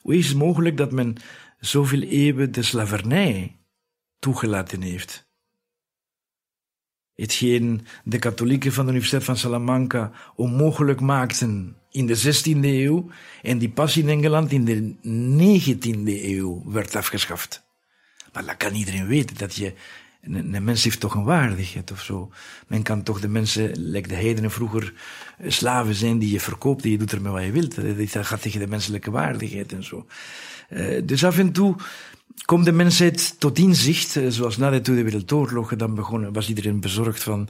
Hoe 0.00 0.16
is 0.16 0.28
het 0.28 0.36
mogelijk 0.36 0.76
dat 0.76 0.92
men 0.92 1.16
zoveel 1.58 2.02
eeuwen 2.02 2.52
de 2.52 2.62
slavernij 2.62 3.58
toegelaten 4.18 4.82
heeft? 4.82 5.30
Hetgeen 7.22 7.86
de 8.04 8.18
katholieken 8.18 8.72
van 8.72 8.84
de 8.84 8.90
Universiteit 8.90 9.24
van 9.24 9.36
Salamanca 9.36 10.10
onmogelijk 10.34 11.00
maakten 11.00 11.76
in 11.90 12.06
de 12.06 12.16
16e 12.16 12.64
eeuw 12.64 13.10
en 13.42 13.58
die 13.58 13.68
pas 13.68 13.96
in 13.96 14.08
Engeland 14.08 14.52
in 14.52 14.64
de 14.64 14.94
19e 15.60 16.24
eeuw 16.24 16.62
werd 16.66 16.96
afgeschaft. 16.96 17.62
Maar 18.32 18.44
dat 18.44 18.56
kan 18.56 18.74
iedereen 18.74 19.06
weten, 19.06 19.36
dat 19.36 19.54
je, 19.54 19.72
een, 20.22 20.64
mens 20.64 20.84
heeft 20.84 21.00
toch 21.00 21.14
een 21.14 21.24
waardigheid 21.24 21.90
of 21.90 22.02
zo. 22.02 22.30
Men 22.66 22.82
kan 22.82 23.02
toch 23.02 23.20
de 23.20 23.28
mensen, 23.28 23.70
lijkt 23.74 24.08
de 24.08 24.14
heidenen 24.14 24.50
vroeger, 24.50 24.92
eh, 25.38 25.50
slaven 25.50 25.94
zijn 25.94 26.18
die 26.18 26.32
je 26.32 26.40
verkoopt 26.40 26.84
en 26.84 26.90
je 26.90 26.98
doet 26.98 27.12
ermee 27.12 27.32
wat 27.32 27.44
je 27.44 27.52
wilt. 27.52 28.12
Dat 28.12 28.26
gaat 28.26 28.42
tegen 28.42 28.60
de 28.60 28.66
menselijke 28.66 29.10
waardigheid 29.10 29.72
en 29.72 29.84
zo. 29.84 30.06
Uh, 30.70 31.02
dus 31.04 31.24
af 31.24 31.38
en 31.38 31.52
toe 31.52 31.76
komt 32.44 32.64
de 32.64 32.72
mensheid 32.72 33.40
tot 33.40 33.58
inzicht, 33.58 34.16
eh, 34.16 34.26
zoals 34.28 34.56
na 34.56 34.70
de 34.70 34.80
Tweede 34.80 35.02
Wereldoorlog, 35.02 35.76
dan 35.76 35.94
begonnen, 35.94 36.32
was 36.32 36.48
iedereen 36.48 36.80
bezorgd 36.80 37.22
van 37.22 37.48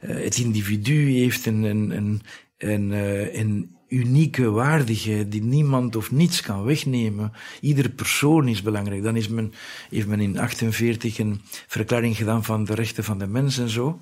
uh, 0.00 0.24
het 0.24 0.38
individu 0.38 1.10
heeft 1.10 1.46
een, 1.46 1.62
een, 1.62 1.90
een, 1.90 2.22
een, 2.58 2.90
uh, 2.90 3.34
een 3.34 3.76
unieke 3.88 4.50
waardigheid 4.50 5.32
die 5.32 5.42
niemand 5.42 5.96
of 5.96 6.10
niets 6.10 6.40
kan 6.40 6.64
wegnemen. 6.64 7.32
Iedere 7.60 7.88
persoon 7.88 8.48
is 8.48 8.62
belangrijk. 8.62 9.02
Dan 9.02 9.16
is 9.16 9.28
men, 9.28 9.52
heeft 9.90 10.06
men 10.06 10.20
in 10.20 10.38
48 10.38 11.18
een 11.18 11.40
verklaring 11.66 12.16
gedaan 12.16 12.44
van 12.44 12.64
de 12.64 12.74
rechten 12.74 13.04
van 13.04 13.18
de 13.18 13.26
mens 13.26 13.58
en 13.58 13.68
zo. 13.68 14.00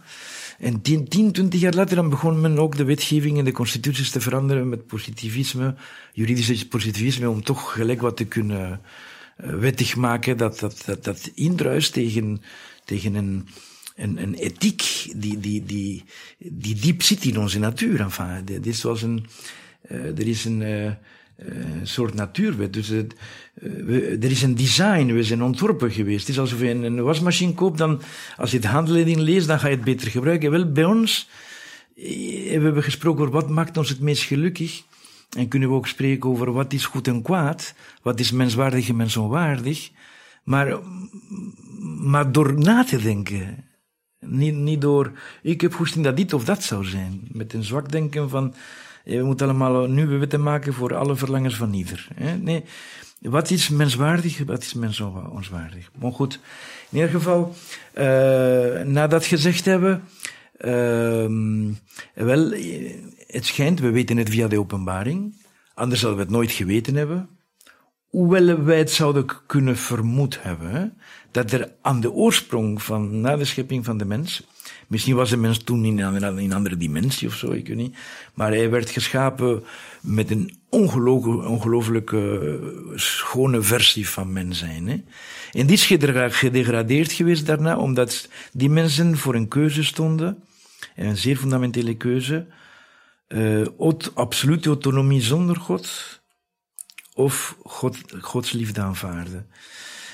En 0.59 0.81
10, 0.83 1.09
10, 1.09 1.33
20 1.33 1.61
jaar 1.61 1.75
later 1.75 1.97
dan 1.97 2.09
begon 2.09 2.41
men 2.41 2.59
ook 2.59 2.77
de 2.77 2.85
wetgeving 2.85 3.39
en 3.39 3.45
de 3.45 3.53
constituties 3.53 4.11
te 4.11 4.21
veranderen 4.21 4.69
met 4.69 4.87
positivisme, 4.87 5.75
juridisch 6.13 6.69
positivisme, 6.69 7.31
om 7.31 7.43
toch 7.43 7.73
gelijk 7.73 8.01
wat 8.01 8.17
te 8.17 8.25
kunnen 8.25 8.71
eh, 8.71 8.77
wettig 9.37 9.97
maken 9.97 10.37
dat, 10.37 10.59
dat, 10.59 10.83
dat, 10.87 11.05
dat 11.05 11.31
indruist 11.35 11.93
tegen, 11.93 12.43
tegen 12.85 13.15
een, 13.15 13.49
een, 13.97 14.23
een 14.23 14.35
ethiek 14.35 15.13
die, 15.17 15.39
die, 15.41 15.65
die, 15.65 16.05
die 16.39 16.75
diep 16.75 17.03
zit 17.03 17.25
in 17.25 17.39
onze 17.39 17.59
natuur. 17.59 18.01
Enfin, 18.01 18.45
dit 18.45 18.67
is 18.67 18.83
een, 18.85 19.27
uh, 19.91 20.19
er 20.19 20.27
is 20.27 20.45
een, 20.45 20.61
uh, 20.61 20.93
een 21.37 21.87
soort 21.87 22.15
natuurwet. 22.15 22.73
Dus 22.73 22.89
we, 23.55 24.19
er 24.21 24.31
is 24.31 24.43
een 24.43 24.55
design, 24.55 25.07
we 25.07 25.23
zijn 25.23 25.43
ontworpen 25.43 25.91
geweest. 25.91 26.21
Het 26.21 26.29
is 26.29 26.39
alsof 26.39 26.61
je 26.61 26.71
een, 26.71 26.83
een 26.83 27.03
wasmachine 27.03 27.55
koopt, 27.55 27.79
dan, 27.79 28.03
als 28.37 28.51
je 28.51 28.59
de 28.59 28.69
handleiding 28.69 29.19
leest, 29.19 29.47
dan 29.47 29.61
ga 29.61 29.69
je 29.69 29.75
het 29.75 29.85
beter 29.85 30.11
gebruiken. 30.11 30.51
Wel, 30.51 30.73
bij 30.73 30.85
ons 30.85 31.29
hebben 32.49 32.75
we 32.75 32.83
gesproken 32.83 33.21
over 33.21 33.35
wat 33.35 33.51
maakt 33.51 33.77
ons 33.77 33.89
het 33.89 34.01
meest 34.01 34.23
gelukkig. 34.23 34.83
En 35.37 35.49
kunnen 35.49 35.69
we 35.69 35.75
ook 35.75 35.87
spreken 35.87 36.31
over 36.31 36.53
wat 36.53 36.73
is 36.73 36.87
goed 36.87 37.09
en 37.09 37.23
kwaad, 37.23 37.75
wat 38.03 38.21
is 38.21 38.33
menswaardig 38.33 38.89
en 38.89 38.97
mensonwaardig. 38.97 39.91
Maar, 40.45 40.79
maar 41.99 42.33
door 42.33 42.59
na 42.59 42.85
te 42.85 42.97
denken. 42.97 43.65
Niet, 44.21 44.55
niet 44.55 44.81
door, 44.81 45.13
ik 45.43 45.61
heb 45.61 45.75
goesting 45.75 46.05
dat 46.05 46.17
dit 46.17 46.33
of 46.33 46.45
dat 46.45 46.63
zou 46.63 46.85
zijn. 46.85 47.21
Met 47.33 47.53
een 47.53 47.65
zwak 47.65 47.93
denken 47.93 48.31
van, 48.31 48.55
we 49.05 49.23
moeten 49.23 49.49
allemaal 49.49 49.87
nieuwe 49.87 50.17
wetten 50.17 50.43
maken 50.43 50.75
voor 50.75 50.95
alle 50.95 51.17
verlangens 51.17 51.57
van 51.57 51.73
ieder. 51.73 52.09
Nee, 52.41 52.65
wat 53.21 53.51
is 53.51 53.69
menswaardig, 53.69 54.45
wat 54.47 54.63
is 54.63 54.75
mensonwaardig. 54.75 55.91
Maar 56.01 56.13
goed, 56.13 56.41
in 56.91 56.99
ieder 56.99 57.11
geval, 57.11 57.55
uh, 57.95 58.05
na 58.83 59.07
dat 59.07 59.25
gezegd 59.25 59.65
hebben, 59.65 60.03
uh, 60.59 61.27
wel, 62.15 62.53
het 63.35 63.47
schijnt, 63.47 63.81
we 63.81 63.91
weten 63.91 64.17
het 64.17 64.31
via 64.31 64.49
de 64.49 64.59
openbaring, 64.59 65.35
anders 65.75 66.01
zouden 66.01 66.21
we 66.21 66.27
het 66.27 66.37
nooit 66.37 66.53
geweten 66.53 66.95
hebben. 66.95 67.29
Hoewel 68.07 68.63
wij 68.63 68.79
het 68.79 68.91
zouden 68.91 69.27
kunnen 69.47 69.77
vermoed 69.77 70.43
hebben, 70.43 70.99
dat 71.31 71.53
er 71.53 71.73
aan 71.83 72.01
de 72.01 72.13
oorsprong 72.13 72.83
van, 72.83 73.21
na 73.21 73.37
de 73.37 73.45
schepping 73.45 73.85
van 73.85 73.99
de 73.99 74.05
mens, 74.05 74.47
misschien 74.87 75.15
was 75.15 75.31
de 75.31 75.37
mens 75.37 75.59
toen 75.59 75.85
in 75.85 75.99
een, 75.99 76.53
andere 76.53 76.77
dimensie 76.77 77.29
of 77.29 77.35
zo, 77.35 77.51
ik 77.51 77.69
weet 77.69 77.77
niet, 77.77 77.97
maar 78.35 78.51
hij 78.51 78.71
werd 78.71 78.91
geschapen 78.91 79.65
met 80.01 80.31
een 80.31 80.59
ongelooflijke 80.69 82.41
eh, 82.41 82.99
schone 82.99 83.63
versie 83.63 84.09
van 84.09 84.33
mens 84.33 84.59
zijn. 84.59 84.89
Hè? 84.89 85.03
En 85.53 85.67
die 85.67 85.77
is 85.77 85.87
gedegradeerd 85.87 87.13
geweest 87.13 87.47
daarna, 87.47 87.77
omdat 87.77 88.29
die 88.53 88.71
mensen 88.71 89.17
voor 89.17 89.35
een 89.35 89.49
keuze 89.49 89.85
stonden, 89.85 90.43
een 90.97 91.17
zeer 91.17 91.37
fundamentele 91.37 91.97
keuze, 91.97 92.47
uh, 93.29 93.67
absolute 94.15 94.69
autonomie 94.69 95.23
zonder 95.23 95.57
God 95.57 96.23
of 97.15 97.57
God, 97.63 97.99
Gods 98.21 98.53
liefde 98.53 98.81
aanvaarden. 98.81 99.47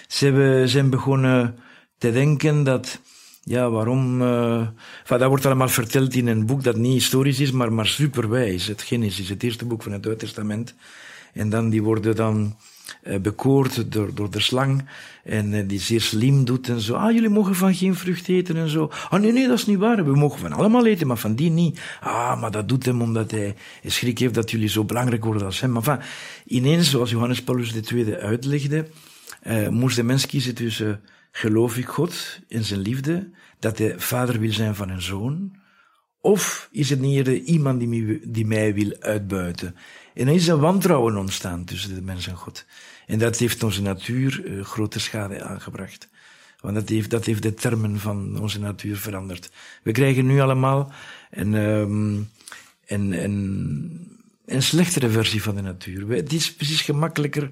Ze 0.09 0.25
hebben, 0.25 0.69
zijn 0.69 0.91
begonnen 0.91 1.59
te 1.99 2.13
denken 2.13 2.65
dat, 2.65 3.01
ja, 3.43 3.71
waarom, 3.71 4.23
uh, 4.23 4.69
dat 5.07 5.23
wordt 5.23 5.47
allemaal 5.47 5.69
verteld 5.69 6.15
in 6.15 6.27
een 6.27 6.47
boek 6.47 6.63
dat 6.63 6.77
niet 6.77 6.93
historisch 6.93 7.41
is, 7.41 7.51
maar, 7.51 7.73
maar 7.73 7.87
superwijs. 7.87 8.67
Het 8.67 8.83
Genesis, 8.83 9.29
het 9.29 9.43
eerste 9.43 9.65
boek 9.65 9.83
van 9.83 9.93
het 9.93 10.07
Oude 10.07 10.21
Testament. 10.21 10.75
En 11.33 11.49
dan, 11.49 11.71
die 11.71 11.83
worden 11.83 12.17
dan 12.17 12.57
bekoord 13.23 13.93
door, 13.93 14.15
door 14.15 14.31
de 14.31 14.41
slang. 14.41 14.85
En 15.25 15.53
uh, 15.53 15.69
die 15.69 15.81
zeer 15.81 16.01
slim 16.01 16.45
doet 16.45 16.69
en 16.69 16.81
zo. 16.81 16.95
Ah, 16.95 17.13
jullie 17.13 17.29
mogen 17.29 17.55
van 17.55 17.75
geen 17.75 17.95
vrucht 17.95 18.29
eten 18.29 18.57
en 18.57 18.69
zo. 18.69 18.91
Ah, 19.09 19.21
nee, 19.21 19.33
nee, 19.33 19.49
dat 19.49 19.59
is 19.59 19.67
niet 19.67 19.79
waar. 19.79 20.05
We 20.05 20.17
mogen 20.17 20.39
van 20.39 20.53
allemaal 20.53 20.87
eten, 20.87 21.07
maar 21.07 21.17
van 21.17 21.35
die 21.35 21.51
niet. 21.51 21.81
Ah, 22.01 22.41
maar 22.41 22.51
dat 22.51 22.69
doet 22.69 22.87
hem 22.87 23.03
omdat 23.03 23.31
hij 23.31 23.55
schrik 23.85 24.19
heeft 24.19 24.35
dat 24.35 24.51
jullie 24.51 24.69
zo 24.69 24.85
belangrijk 24.85 25.25
worden 25.25 25.47
als 25.47 25.61
hem. 25.61 25.73
Maar 25.73 25.83
van, 25.83 26.01
ineens, 26.47 26.91
zoals 26.91 27.11
Johannes 27.11 27.43
Paulus 27.43 27.75
II 27.93 28.15
uitlegde, 28.15 28.87
uh, 29.47 29.69
moest 29.69 29.97
de 29.97 30.03
mens 30.03 30.27
kiezen 30.27 30.55
tussen 30.55 31.01
geloof 31.33 31.77
ik 31.77 31.87
God 31.87 32.41
in 32.49 32.65
zijn 32.65 32.81
liefde, 32.81 33.31
dat 33.59 33.79
hij 33.79 33.95
vader 33.97 34.41
wil 34.41 34.53
zijn 34.53 34.75
van 34.75 34.89
een 34.89 35.03
zoon, 35.03 35.59
of 36.21 36.69
is 36.73 36.91
het 36.91 37.01
niet 37.01 37.27
iemand 37.27 37.79
die 37.79 37.89
mij, 37.89 38.21
die 38.25 38.47
mij 38.47 38.75
wil 38.75 38.97
uitbuiten? 39.01 39.77
Is 40.15 40.47
een 40.47 40.59
wantrouwen 40.59 41.17
ontstaan 41.17 41.65
tussen 41.65 41.95
de 41.95 42.03
mens 42.03 42.27
en 42.27 42.37
God. 42.37 42.65
En 43.07 43.19
dat 43.19 43.37
heeft 43.37 43.63
onze 43.63 43.83
natuur 43.83 44.45
uh, 44.45 44.65
grote 44.65 45.01
schade 45.01 45.43
aangebracht. 45.43 46.09
Want 46.61 46.75
dat 46.75 46.89
heeft, 46.89 47.11
dat 47.11 47.25
heeft 47.25 47.43
de 47.43 47.55
termen 47.55 47.99
van 47.99 48.41
onze 48.41 48.61
natuur 48.61 48.97
veranderd. 48.97 49.51
We 49.83 49.93
krijgen 49.93 50.27
nu 50.27 50.41
allemaal 50.41 50.93
een, 51.31 51.55
um, 51.55 52.31
een, 52.87 53.23
een, 54.47 54.63
slechtere 54.63 55.11
versie 55.11 55.43
van 55.43 55.55
de 55.55 55.63
natuur. 55.63 56.09
Het 56.09 56.33
is 56.33 56.55
precies 56.55 56.81
gemakkelijker 56.81 57.51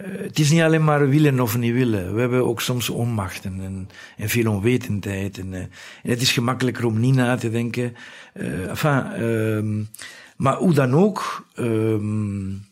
uh, 0.00 0.20
het 0.20 0.38
is 0.38 0.50
niet 0.50 0.60
alleen 0.60 0.84
maar 0.84 1.08
willen 1.08 1.40
of 1.40 1.58
niet 1.58 1.72
willen. 1.72 2.14
We 2.14 2.20
hebben 2.20 2.46
ook 2.46 2.60
soms 2.60 2.88
onmacht 2.88 3.44
en, 3.44 3.88
en, 4.16 4.28
veel 4.28 4.52
onwetendheid. 4.52 5.38
En, 5.38 5.52
uh, 5.52 5.58
en, 5.58 5.70
het 6.02 6.20
is 6.20 6.32
gemakkelijker 6.32 6.84
om 6.84 7.00
niet 7.00 7.14
na 7.14 7.36
te 7.36 7.50
denken. 7.50 7.96
Uh, 8.34 8.68
enfin, 8.68 9.22
um, 9.22 9.88
maar 10.36 10.56
hoe 10.56 10.74
dan 10.74 10.94
ook, 10.94 11.46
um, 11.58 12.64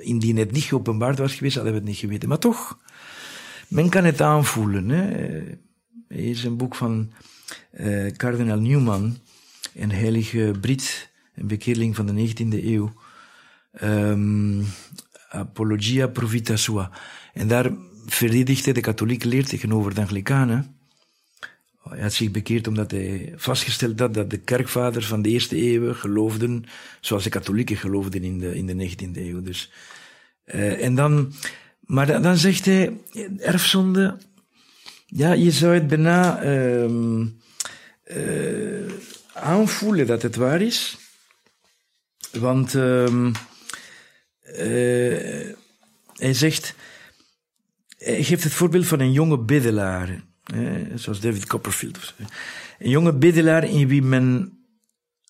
indien 0.00 0.36
het 0.36 0.52
niet 0.52 0.62
geopenbaard 0.62 1.18
was 1.18 1.34
geweest, 1.34 1.54
hadden 1.54 1.72
we 1.72 1.78
het 1.78 1.88
niet 1.88 1.98
geweten. 1.98 2.28
Maar 2.28 2.38
toch, 2.38 2.78
men 3.68 3.88
kan 3.88 4.04
het 4.04 4.20
aanvoelen. 4.20 4.88
Hè. 4.88 5.10
Er 6.08 6.18
is 6.18 6.44
een 6.44 6.56
boek 6.56 6.74
van 6.74 7.12
kardinaal 8.16 8.60
Newman, 8.60 9.16
een 9.74 9.92
heilige 9.92 10.52
Brit, 10.60 11.12
een 11.34 11.46
bekeerling 11.46 11.96
van 11.96 12.06
de 12.06 12.28
19e 12.28 12.64
eeuw. 12.64 12.92
Um, 13.82 14.64
Apologia 15.34 16.06
Provita 16.06 16.56
Sua. 16.56 16.90
En 17.32 17.48
daar 17.48 17.70
verdedigde 18.06 18.72
de 18.72 18.80
katholieke 18.80 19.28
leer 19.28 19.46
tegenover 19.46 19.94
de 19.94 20.00
Anglikanen. 20.00 20.76
Hij 21.88 22.02
had 22.02 22.12
zich 22.12 22.30
bekeerd 22.30 22.66
omdat 22.66 22.90
hij 22.90 23.32
vastgesteld 23.36 23.98
had 23.98 24.14
dat 24.14 24.30
de 24.30 24.38
kerkvaders 24.38 25.06
van 25.06 25.22
de 25.22 25.28
eerste 25.28 25.62
eeuw 25.62 25.94
geloofden 25.94 26.64
zoals 27.00 27.24
de 27.24 27.30
katholieken 27.30 27.76
geloofden 27.76 28.22
in 28.22 28.38
de, 28.38 28.54
in 28.54 28.66
de 28.66 28.90
19e 28.90 29.16
eeuw. 29.16 29.42
Dus, 29.42 29.72
uh, 30.46 30.84
en 30.84 30.94
dan, 30.94 31.32
maar 31.80 32.22
dan, 32.22 32.36
zegt 32.36 32.64
hij, 32.64 32.96
erfzonde, 33.38 34.16
ja, 35.06 35.32
je 35.32 35.50
zou 35.50 35.74
het 35.74 35.86
bijna 35.86 36.44
uh, 36.44 36.86
aanvoelen 39.34 40.06
dat 40.06 40.22
het 40.22 40.36
waar 40.36 40.60
is. 40.60 40.96
Want 42.32 42.74
uh, 42.74 43.06
uh, 44.42 45.54
hij 46.12 46.34
zegt, 46.34 46.74
hij 47.98 48.24
geeft 48.24 48.44
het 48.44 48.52
voorbeeld 48.52 48.86
van 48.86 49.00
een 49.00 49.12
jonge 49.12 49.38
biddelaar, 50.44 50.98
zoals 50.98 51.20
David 51.20 51.46
Copperfield. 51.46 52.14
Een 52.78 52.90
jonge 52.90 53.12
biddelaar 53.12 53.64
in 53.64 53.88
wie 53.88 54.02
men, 54.02 54.58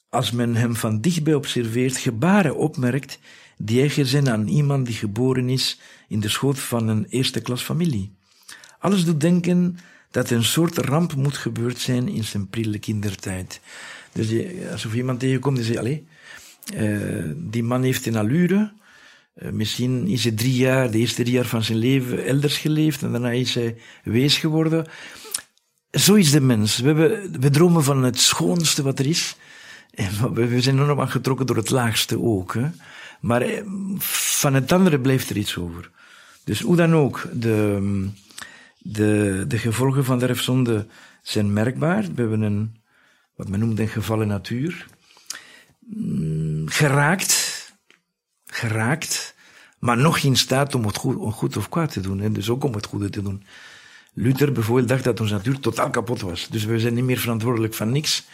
als 0.08 0.30
men 0.30 0.54
hem 0.54 0.76
van 0.76 1.00
dichtbij 1.00 1.34
observeert, 1.34 1.96
gebaren 1.96 2.56
opmerkt 2.56 3.18
die 3.58 3.80
eigen 3.80 4.06
zijn 4.06 4.28
aan 4.28 4.46
iemand 4.46 4.86
die 4.86 4.94
geboren 4.94 5.48
is 5.48 5.80
in 6.08 6.20
de 6.20 6.28
schoot 6.28 6.58
van 6.58 6.88
een 6.88 7.06
eerste 7.08 7.40
klas 7.40 7.62
familie. 7.62 8.12
Alles 8.78 9.04
doet 9.04 9.20
denken 9.20 9.78
dat 10.10 10.30
een 10.30 10.44
soort 10.44 10.78
ramp 10.78 11.14
moet 11.14 11.36
gebeurd 11.36 11.78
zijn 11.78 12.08
in 12.08 12.24
zijn 12.24 12.48
prille 12.48 12.78
kindertijd. 12.78 13.60
Dus 14.12 14.28
je, 14.28 14.68
alsof 14.72 14.94
iemand 14.94 15.20
tegenkomt 15.20 15.56
die 15.56 15.64
zegt, 15.64 15.78
allee, 15.78 16.06
uh, 16.74 17.30
die 17.36 17.62
man 17.62 17.82
heeft 17.82 18.06
een 18.06 18.16
allure, 18.16 18.72
misschien 19.34 20.06
is 20.06 20.22
hij 20.22 20.32
drie 20.32 20.54
jaar, 20.54 20.90
de 20.90 20.98
eerste 20.98 21.22
drie 21.22 21.34
jaar 21.34 21.44
van 21.44 21.62
zijn 21.62 21.78
leven, 21.78 22.24
elders 22.24 22.56
geleefd 22.56 23.02
en 23.02 23.10
daarna 23.10 23.30
is 23.30 23.54
hij 23.54 23.76
wees 24.04 24.38
geworden. 24.38 24.86
Zo 25.90 26.14
is 26.14 26.30
de 26.30 26.40
mens. 26.40 26.78
We, 26.78 26.86
hebben, 26.86 27.40
we 27.40 27.50
dromen 27.50 27.84
van 27.84 28.04
het 28.04 28.20
schoonste 28.20 28.82
wat 28.82 28.98
er 28.98 29.06
is. 29.06 29.36
We 30.34 30.60
zijn 30.60 30.78
enorm 30.78 31.00
aangetrokken 31.00 31.46
door 31.46 31.56
het 31.56 31.70
laagste 31.70 32.20
ook. 32.20 32.54
Hè. 32.54 32.66
Maar 33.20 33.42
eh, 33.42 33.62
van 34.38 34.54
het 34.54 34.72
andere 34.72 35.00
blijft 35.00 35.30
er 35.30 35.36
iets 35.36 35.56
over. 35.56 35.90
Dus 36.44 36.60
hoe 36.60 36.76
dan 36.76 36.94
ook, 36.94 37.28
de, 37.32 38.08
de, 38.78 39.44
de 39.48 39.58
gevolgen 39.58 40.04
van 40.04 40.18
de 40.18 40.26
erfzonde 40.26 40.86
zijn 41.22 41.52
merkbaar. 41.52 42.02
We 42.02 42.20
hebben 42.20 42.40
een, 42.40 42.76
wat 43.36 43.48
men 43.48 43.60
noemt 43.60 43.78
een 43.78 43.88
gevallen 43.88 44.28
natuur. 44.28 44.86
Mm, 45.78 46.68
geraakt 46.68 47.43
geraakt, 48.68 49.34
maar 49.78 49.96
nog 49.96 50.18
in 50.18 50.36
staat 50.36 50.74
om 50.74 50.86
het 50.86 50.96
goed, 50.96 51.56
of 51.56 51.68
kwaad 51.68 51.92
te 51.92 52.00
doen. 52.00 52.20
En 52.20 52.32
dus 52.32 52.50
ook 52.50 52.64
om 52.64 52.74
het 52.74 52.86
goede 52.86 53.10
te 53.10 53.22
doen. 53.22 53.44
Luther 54.12 54.52
bijvoorbeeld 54.52 54.88
dacht 54.88 55.04
dat 55.04 55.20
onze 55.20 55.34
natuur 55.34 55.58
totaal 55.58 55.90
kapot 55.90 56.20
was. 56.20 56.48
Dus 56.48 56.64
we 56.64 56.80
zijn 56.80 56.94
niet 56.94 57.04
meer 57.04 57.18
verantwoordelijk 57.18 57.74
van 57.74 57.92
niks. 57.92 58.26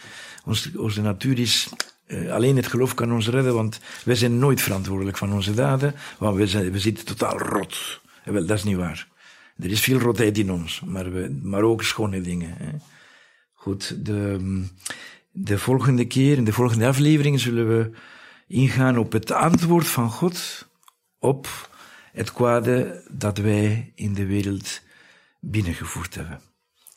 Onze 0.75 1.01
natuur 1.01 1.39
is, 1.39 1.69
uh, 2.07 2.31
alleen 2.31 2.55
het 2.55 2.67
geloof 2.67 2.93
kan 2.93 3.13
ons 3.13 3.27
redden, 3.27 3.53
want 3.53 3.79
wij 4.03 4.15
zijn 4.15 4.39
nooit 4.39 4.61
verantwoordelijk 4.61 5.17
van 5.17 5.33
onze 5.33 5.53
daden, 5.53 5.95
want 6.17 6.37
we, 6.37 6.47
zijn, 6.47 6.71
we 6.71 6.79
zitten 6.79 7.05
totaal 7.05 7.37
rot. 7.39 8.01
En 8.23 8.33
wel, 8.33 8.45
dat 8.45 8.57
is 8.57 8.63
niet 8.63 8.77
waar. 8.77 9.07
Er 9.57 9.71
is 9.71 9.81
veel 9.81 9.99
rotheid 9.99 10.37
in 10.37 10.51
ons, 10.51 10.81
maar, 10.85 11.11
we, 11.11 11.39
maar 11.43 11.61
ook 11.61 11.83
schone 11.83 12.21
dingen. 12.21 12.55
Hè. 12.57 12.69
Goed, 13.53 14.05
de, 14.05 14.63
de 15.31 15.57
volgende 15.57 16.05
keer, 16.05 16.37
in 16.37 16.43
de 16.43 16.53
volgende 16.53 16.87
aflevering, 16.87 17.39
zullen 17.39 17.67
we 17.67 17.91
ingaan 18.51 18.97
op 18.97 19.11
het 19.11 19.31
antwoord 19.31 19.87
van 19.87 20.09
God 20.09 20.67
op 21.19 21.69
het 22.11 22.33
kwade 22.33 23.03
dat 23.09 23.37
wij 23.37 23.91
in 23.95 24.13
de 24.13 24.25
wereld 24.25 24.81
binnengevoerd 25.39 26.15
hebben. 26.15 26.41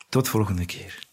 Tot 0.09 0.29
volgende 0.29 0.65
keer. 0.65 1.04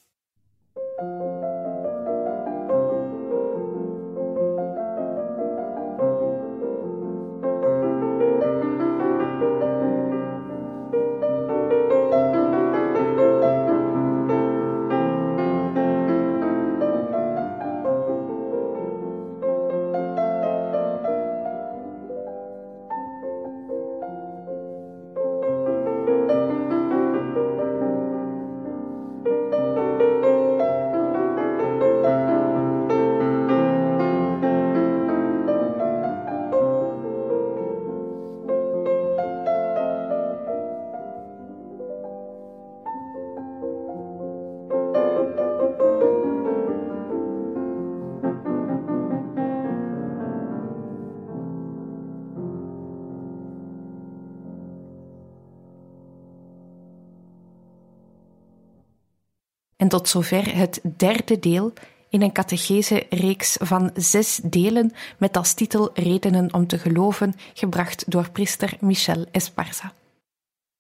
Tot 59.93 60.09
zover 60.09 60.57
het 60.57 60.81
derde 60.97 61.39
deel 61.39 61.73
in 62.09 62.23
een 62.23 62.33
catechese-reeks 62.33 63.57
van 63.61 63.91
zes 63.95 64.41
delen 64.45 64.93
met 65.19 65.37
als 65.37 65.55
titel 65.55 65.91
Redenen 65.95 66.55
om 66.55 66.67
te 66.67 66.79
geloven, 66.79 67.35
gebracht 67.55 68.11
door 68.11 68.31
priester 68.31 68.77
Michel 68.81 69.27
Esparza. 69.31 69.93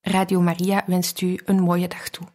Radio 0.00 0.40
Maria 0.40 0.82
wenst 0.86 1.20
u 1.20 1.40
een 1.44 1.60
mooie 1.60 1.88
dag 1.88 2.08
toe. 2.08 2.26